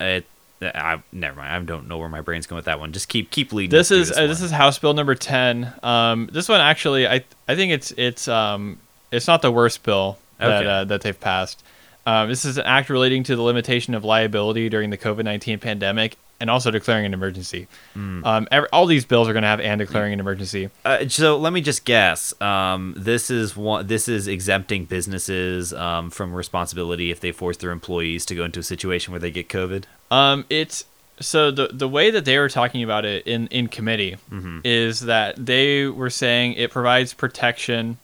[0.00, 0.24] it
[0.60, 3.30] I never mind I don't know where my brain's going with that one just keep
[3.30, 5.72] keep leading this is uh, this is House Bill number ten.
[5.82, 8.78] Um, this one actually, I I think it's it's um
[9.12, 10.68] it's not the worst bill that Okay.
[10.68, 11.62] uh, that they've passed.
[12.06, 15.58] Um, this is an act relating to the limitation of liability during the COVID nineteen
[15.58, 17.66] pandemic and also declaring an emergency.
[17.94, 18.24] Hmm.
[18.24, 20.70] Um, ev all these bills are going to have and declaring an emergency.
[20.84, 22.38] Uh, so let me just guess.
[22.40, 23.86] Um, this is one.
[23.86, 28.60] This is exempting businesses um, from responsibility if they force their employees to go into
[28.60, 29.84] a situation where they get COVID.
[30.10, 30.84] Um, it's
[31.20, 34.60] so the the way that they were talking about it in in committee Mhm.
[34.64, 37.98] is that they were saying it provides protection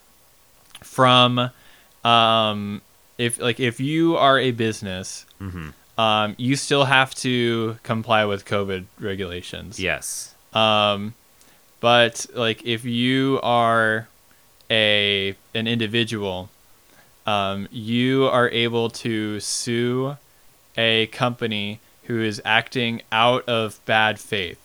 [0.82, 1.50] from,
[2.04, 2.82] um,
[3.18, 6.00] if like if you are a business, Mm-hmm.
[6.00, 9.78] um, you still have to comply with COVID regulations.
[9.80, 10.34] Yes.
[10.52, 11.14] Um,
[11.80, 14.08] but like if you are
[14.70, 16.50] a an individual,
[17.26, 20.16] um, you are able to sue
[20.76, 24.58] a company who is acting out of bad faith.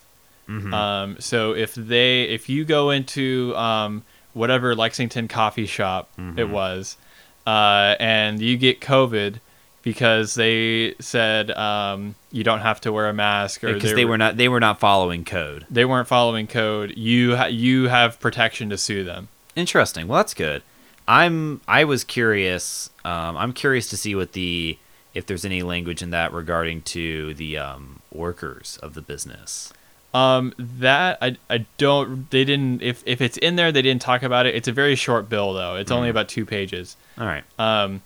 [0.48, 0.74] Mhm.
[0.74, 6.50] Um, so if they if you go into um, whatever Lexington coffee shop it Mhm.
[6.50, 6.98] was,
[7.46, 9.36] uh, and you get COVID
[9.84, 14.18] because they said um, you don't have to wear a mask or Because they were
[14.18, 14.38] not.
[14.38, 15.66] They were not following code.
[15.70, 19.28] they weren't following code, you ha- you have protection to sue them.
[19.56, 20.08] Interesting.
[20.08, 20.64] Well, that's good.
[21.08, 21.62] I'm.
[21.68, 22.90] I was curious.
[23.06, 24.78] Um, I'm curious to see what the
[25.14, 29.74] if there's any language in that regarding to the um, workers of the business.
[30.14, 34.24] Um, that I, I don't they didn't if if it's in there they didn't talk
[34.24, 34.56] about it.
[34.56, 35.76] It's a very short bill though.
[35.76, 36.12] It's only Mhm.
[36.12, 36.98] about two pages.
[37.20, 37.44] All right.
[37.60, 38.02] Um,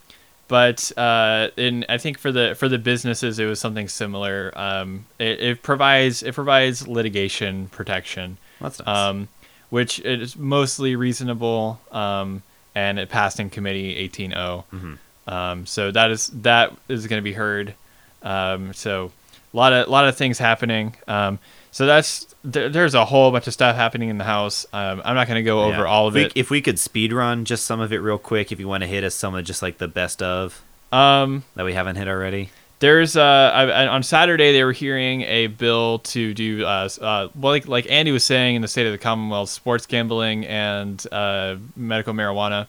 [0.49, 4.51] but uh, in I think for the for the businesses it was something similar.
[4.55, 8.37] Um, it, it provides it provides litigation protection.
[8.59, 8.87] That's nice.
[8.87, 9.29] Um,
[9.69, 11.79] which is mostly reasonable.
[11.91, 12.43] Um,
[12.75, 14.63] and it passed in committee 18-0.
[14.73, 14.97] Mhm.
[15.27, 17.75] Um, so that is that is going to be heard.
[18.21, 19.11] Um, so
[19.53, 20.95] a lot of lot of things happening.
[21.07, 21.39] Um,
[21.71, 24.65] so that's there, there's a whole bunch of stuff happening in the house.
[24.73, 26.31] Um, I'm not going to go over all of if we, it.
[26.35, 28.87] If we could speed run just some of it real quick, if you want to
[28.87, 30.61] hit us some of just like the best of
[30.91, 32.49] Um, that we haven't hit already.
[32.79, 37.29] there's uh, I, I- on Saturday they were hearing a bill to do uh, uh
[37.35, 41.05] well, like like Andy was saying in the state of the Commonwealth, sports gambling and
[41.11, 42.67] uh, medical marijuana.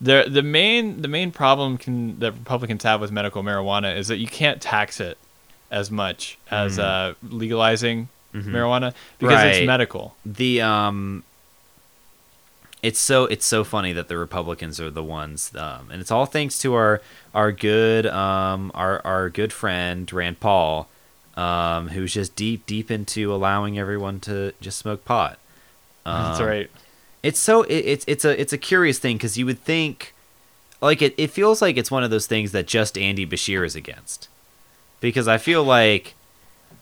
[0.00, 4.18] The the main the main problem can that Republicans have with medical marijuana is that
[4.18, 5.16] you can't tax it
[5.70, 9.46] as much as uh, legalizing marijuana because Mm-hmm.
[9.46, 9.56] Right.
[9.56, 10.16] it's medical.
[10.26, 11.22] the um
[12.82, 16.26] it's so it's so funny that the republicans are the ones um and it's all
[16.26, 17.00] thanks to our
[17.34, 20.88] our good um our our good friend rand paul
[21.36, 25.38] um who's just deep deep into allowing everyone to just smoke pot
[26.04, 26.70] That's Um, right.
[27.24, 30.14] It's so it, it's it's a it's a curious thing because you would think
[30.82, 33.74] like it, it feels like it's one of those things that just andy beshear is
[33.74, 34.28] against.
[35.00, 36.14] Because i feel like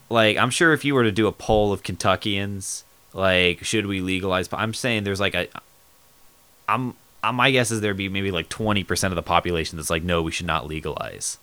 [0.09, 2.83] like i'm sure if you were to do a poll of kentuckians
[3.13, 5.47] like should we legalize i'm saying there's like a
[6.67, 10.03] i'm uh, my guess is there'd be maybe like 20% of the population that's like
[10.03, 11.37] no we should not legalize.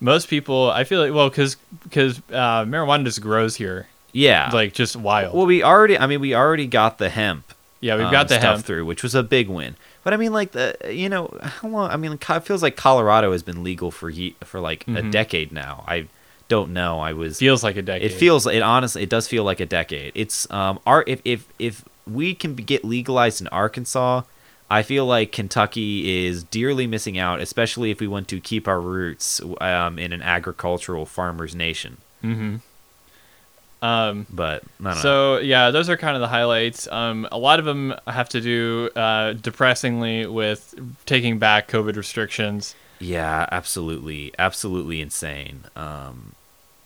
[0.00, 4.48] Most people, I feel like, well, because because uh, marijuana just grows here, yeah.
[4.52, 5.34] Like just wild.
[5.34, 8.34] well we already i mean we already got the hemp yeah, we've um, got the
[8.38, 8.64] stuff hemp.
[8.66, 9.76] through, which was a big win.
[10.04, 11.90] But I mean, like the you know how long?
[11.90, 15.10] I mean, it feels like Colorado has been legal for ye- for like a Mhm.
[15.12, 15.84] decade now.
[15.86, 16.06] I
[16.48, 16.98] don't know.
[17.00, 17.38] I was.
[17.38, 18.10] Feels like a decade.
[18.10, 18.46] It feels.
[18.46, 20.12] It honestly, it does feel like a decade.
[20.14, 20.78] It's um.
[20.86, 24.22] Our if if if we can be- get legalized in Arkansas,
[24.70, 28.80] I feel like Kentucky is dearly missing out, especially if we want to keep our
[28.80, 31.98] roots um in an agricultural farmers nation.
[32.24, 32.56] Mm-hmm.
[33.80, 35.00] Um, But I don't know.
[35.00, 36.88] So yeah, those are kind of the highlights.
[36.88, 40.74] Um, a lot of them have to do, uh, depressingly, with
[41.06, 42.74] taking back COVID restrictions.
[42.98, 46.32] Yeah, absolutely, absolutely insane, um,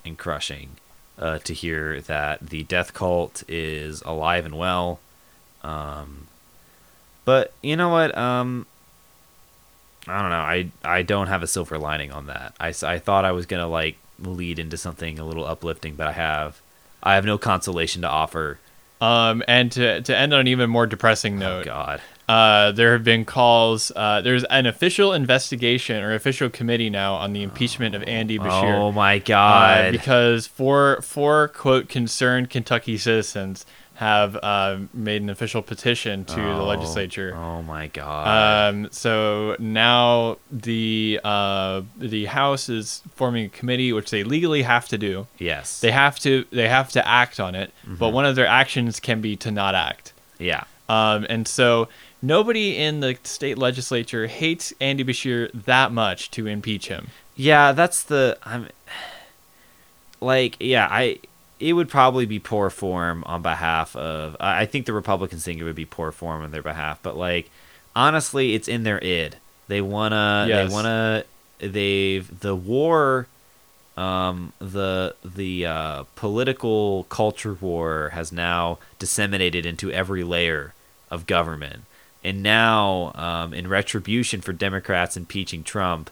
[0.05, 0.72] and crushing
[1.18, 5.01] uh, to hear that the death cult is alive and well.
[5.62, 6.26] Um,
[7.24, 8.14] but you know what?
[8.18, 8.66] Um,
[10.07, 10.36] I don't know.
[10.36, 12.55] I I don't have a silver lining on that.
[12.61, 16.12] I I thought I was gonna like lead into something a little uplifting, but I
[16.12, 16.61] have
[17.03, 18.59] I have no consolation to offer.
[19.00, 22.00] Um, and to to end on an even more depressing Oh note, God.
[22.28, 23.90] uh, there have been calls.
[23.96, 28.74] Uh, there's an official investigation or official committee now on the impeachment of Andy Beshear.
[28.78, 29.90] Oh my Uh, God.
[29.92, 33.66] because four four quote concerned Kentucky citizens
[34.03, 37.34] have uh, made an official petition to the Oh, legislature.
[37.36, 38.26] Oh my God.
[38.74, 44.86] Um, so now the uh, the House is forming a committee, which they legally have
[44.88, 45.26] to do.
[45.38, 45.80] yes.
[45.80, 47.96] They have to they have to act on it, Mm-hmm.
[47.96, 50.12] but one of their actions can be to not act.
[50.38, 50.64] yeah.
[50.88, 51.88] Um, and so
[52.20, 57.09] nobody in the state legislature hates Andy Beshear that much to impeach him.
[57.36, 58.68] Yeah, that's the I'm
[60.20, 61.18] like yeah, I
[61.62, 65.64] it would probably be poor form on behalf of I think the Republicans think it
[65.64, 67.50] would be poor form on their behalf, but like
[67.94, 69.36] honestly, it's in their id.
[69.68, 70.68] They wanna Yes.
[70.68, 71.24] they wanna
[71.58, 73.28] they've the war
[73.96, 80.74] um the the uh political culture war has now disseminated into every layer
[81.10, 81.82] of government.
[82.24, 86.10] And now um in retribution for Democrats impeaching Trump,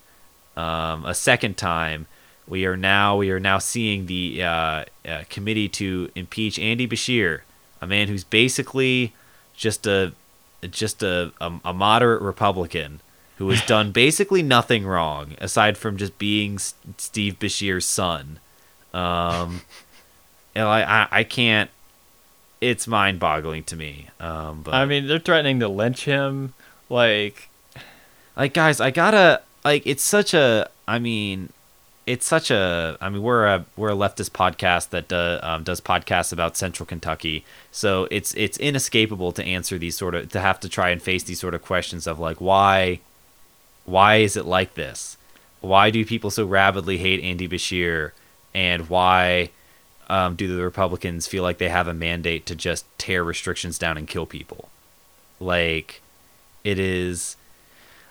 [0.56, 2.06] um, a second time.
[2.50, 7.40] We are now we are now seeing the uh, uh, committee to impeach Andy Beshear,
[7.80, 9.14] a man who's basically
[9.54, 10.12] just a
[10.70, 13.00] just a, a, a moderate Republican
[13.38, 18.40] who has done basically nothing wrong aside from just being S- Steve Beshear's son.
[18.92, 19.62] Um,
[20.54, 21.70] and I, I I can't.
[22.60, 24.08] It's mind-boggling to me.
[24.18, 26.52] Um, but I mean, they're threatening to lynch him.
[26.90, 27.48] Like,
[28.36, 31.50] like guys i gotta like it's such a i mean
[32.10, 35.80] it's such a i mean we're a we're a leftist podcast that uh, um, does
[35.80, 37.44] podcasts about central kentucky.
[37.70, 41.22] So it's it's inescapable to answer these sort of to have to try and face
[41.22, 42.98] these sort of questions of like why
[43.84, 45.16] why is it like this?
[45.60, 48.10] Why do people so rabidly hate andy beshear
[48.52, 49.50] and why
[50.08, 53.96] um, do the republicans feel like they have a mandate to just tear restrictions down
[53.96, 54.68] and kill people?
[55.38, 56.02] Like
[56.64, 57.36] it is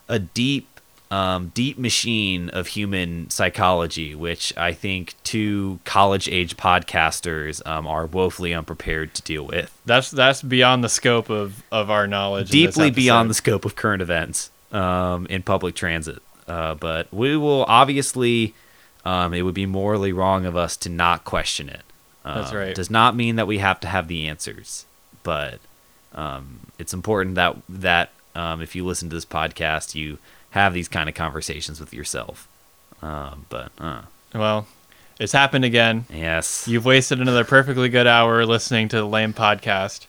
[0.07, 0.68] a deep
[1.12, 8.05] um, deep machine of human psychology which i think two college age podcasters um, are
[8.05, 12.49] woefully unprepared to deal with that's that's beyond the scope of of our knowledge.
[12.49, 17.64] deeply beyond the scope of current events um, in public transit uh, but we will
[17.68, 18.53] obviously
[19.05, 21.82] um, it would be morally wrong of us to not question it
[22.24, 22.76] That's Um, right.
[22.76, 24.86] does not mean that we have to have the answers
[25.24, 25.60] but
[26.14, 30.20] um, it's important that that um, if you listen to this podcast you
[30.51, 32.47] have these kind of conversations with yourself
[33.01, 34.01] um, but uh,
[34.33, 34.67] Well,
[35.19, 36.05] it's happened again.
[36.13, 40.05] yes You've wasted another perfectly good hour listening to the Lame Podcast.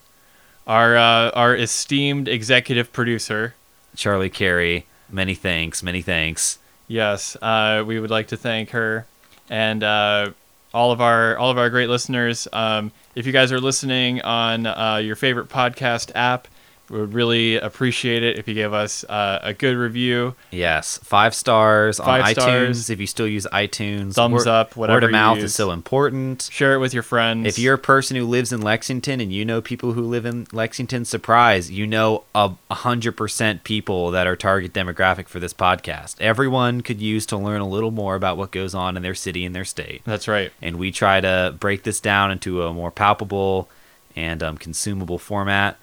[0.66, 3.54] Our uh, our esteemed executive producer,
[3.96, 9.06] charlie carey many thanks many thanks yes, uh, we would like to thank her
[9.48, 10.30] and uh,
[10.74, 12.46] all of our all of our great listeners.
[12.52, 16.46] Um, if you guys are listening on uh, your favorite podcast app,
[16.90, 21.34] We would really appreciate it if you gave us uh, a good review, Yes, five
[21.36, 22.78] stars Five on stars.
[22.86, 24.14] iTunes if you still use iTunes.
[24.14, 25.44] Thumbs up, Word whatever of you mouth use.
[25.44, 26.48] is so important.
[26.52, 27.46] share it with your friends.
[27.46, 30.48] If you're a person who lives in Lexington and you know people who live in
[30.52, 36.16] Lexington, surprise, you know a hundred percent people that are target demographic for this podcast.
[36.20, 39.44] Everyone could use to learn a little more about what goes on in their city
[39.44, 40.02] and their state.
[40.04, 40.50] that's right.
[40.60, 43.68] And we try to break this down into a more palpable
[44.16, 45.78] and um, consumable format.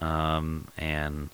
[0.00, 1.28] Um, and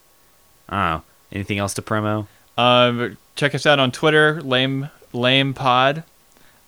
[0.68, 1.02] I don't know.
[1.32, 2.26] Anything else to promo?
[2.56, 6.04] Um, check us out on Twitter, lame lame pod.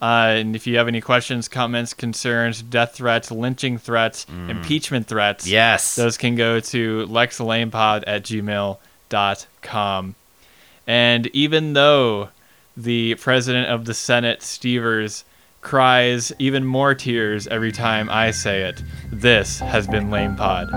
[0.03, 5.47] Uh, and if you have any questions, comments, concerns, death threats, lynching threats, impeachment threats,
[5.47, 5.95] Yes.
[5.95, 10.15] those can go to lexlamepod at gmail.com.
[10.87, 12.29] And even though
[12.77, 15.25] the president of the Senate, Stivers,
[15.63, 20.69] cries even more tears every time I say it, this has been Lame Pod.